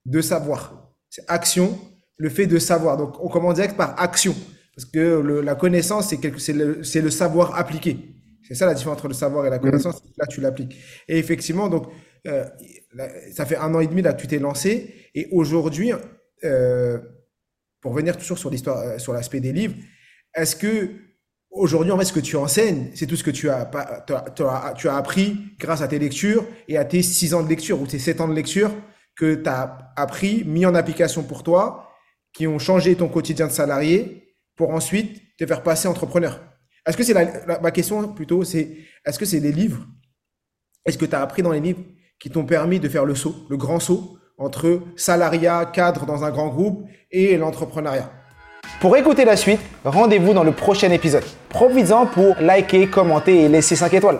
de 0.04 0.20
savoir. 0.20 0.92
C'est 1.08 1.24
action, 1.28 1.78
le 2.16 2.28
fait 2.28 2.46
de 2.46 2.58
savoir. 2.58 2.96
Donc, 2.96 3.22
on 3.22 3.28
commence 3.28 3.54
direct 3.54 3.76
par 3.76 4.00
action. 4.00 4.34
Parce 4.74 4.86
que 4.86 5.20
la 5.42 5.54
connaissance, 5.54 6.12
c'est 6.38 6.52
le, 6.52 6.82
le 6.82 7.10
savoir 7.10 7.56
appliqué. 7.56 8.16
C'est 8.46 8.54
ça 8.54 8.66
la 8.66 8.74
différence 8.74 8.98
entre 8.98 9.08
le 9.08 9.14
savoir 9.14 9.46
et 9.46 9.50
la 9.50 9.58
connaissance. 9.58 10.02
Là, 10.18 10.26
tu 10.26 10.40
l'appliques. 10.40 10.76
Et 11.08 11.18
effectivement, 11.18 11.68
donc, 11.68 11.86
euh, 12.26 12.44
ça 13.32 13.46
fait 13.46 13.56
un 13.56 13.74
an 13.74 13.80
et 13.80 13.86
demi 13.86 14.02
là 14.02 14.12
que 14.12 14.20
tu 14.20 14.26
t'es 14.26 14.38
lancé. 14.38 14.94
Et 15.14 15.28
aujourd'hui, 15.32 15.92
euh, 16.44 16.98
pour 17.80 17.92
venir 17.92 18.16
toujours 18.16 18.38
sur 18.38 18.50
l'histoire, 18.50 18.78
euh, 18.78 18.98
sur 18.98 19.12
l'aspect 19.12 19.40
des 19.40 19.52
livres, 19.52 19.74
est-ce 20.34 20.56
que 20.56 20.90
aujourd'hui, 21.50 21.92
en 21.92 21.98
fait, 21.98 22.04
ce 22.04 22.12
que 22.12 22.20
tu 22.20 22.36
enseignes, 22.36 22.90
c'est 22.94 23.06
tout 23.06 23.16
ce 23.16 23.24
que 23.24 23.30
tu 23.30 23.48
as, 23.48 23.70
appris 24.96 25.36
grâce 25.58 25.82
à 25.82 25.88
tes 25.88 25.98
lectures 25.98 26.44
et 26.68 26.76
à 26.76 26.84
tes 26.84 27.02
six 27.02 27.34
ans 27.34 27.42
de 27.42 27.48
lecture 27.48 27.80
ou 27.80 27.86
tes 27.86 27.98
sept 27.98 28.20
ans 28.20 28.28
de 28.28 28.34
lecture 28.34 28.70
que 29.16 29.34
tu 29.34 29.48
as 29.48 29.92
appris, 29.96 30.44
mis 30.44 30.66
en 30.66 30.74
application 30.74 31.22
pour 31.22 31.42
toi, 31.42 31.90
qui 32.32 32.46
ont 32.46 32.58
changé 32.58 32.94
ton 32.96 33.08
quotidien 33.08 33.46
de 33.46 33.52
salarié 33.52 34.34
pour 34.56 34.70
ensuite 34.70 35.22
te 35.38 35.46
faire 35.46 35.62
passer 35.62 35.88
entrepreneur? 35.88 36.40
Est-ce 36.86 36.96
que 36.96 37.02
c'est 37.02 37.14
la, 37.14 37.58
ma 37.60 37.70
question 37.70 38.12
plutôt, 38.12 38.44
c'est 38.44 38.76
est-ce 39.04 39.18
que 39.18 39.24
c'est 39.24 39.40
les 39.40 39.52
livres? 39.52 39.86
Est-ce 40.84 40.98
que 40.98 41.06
tu 41.06 41.14
as 41.14 41.22
appris 41.22 41.42
dans 41.42 41.52
les 41.52 41.60
livres 41.60 41.82
qui 42.18 42.30
t'ont 42.30 42.44
permis 42.44 42.78
de 42.78 42.88
faire 42.88 43.04
le 43.04 43.14
saut, 43.14 43.34
le 43.48 43.56
grand 43.56 43.80
saut? 43.80 44.15
Entre 44.38 44.80
salariat, 44.96 45.64
cadre 45.72 46.06
dans 46.06 46.24
un 46.24 46.30
grand 46.30 46.48
groupe 46.48 46.84
et 47.10 47.36
l'entrepreneuriat 47.36 48.10
Pour 48.80 48.96
écouter 48.96 49.24
la 49.24 49.36
suite, 49.36 49.60
rendez-vous 49.84 50.34
dans 50.34 50.44
le 50.44 50.52
prochain 50.52 50.90
épisode. 50.90 51.24
Profites-en 51.48 52.06
pour 52.06 52.36
liker, 52.40 52.88
commenter 52.88 53.42
et 53.42 53.48
laisser 53.48 53.76
5 53.76 53.94
étoiles. 53.94 54.18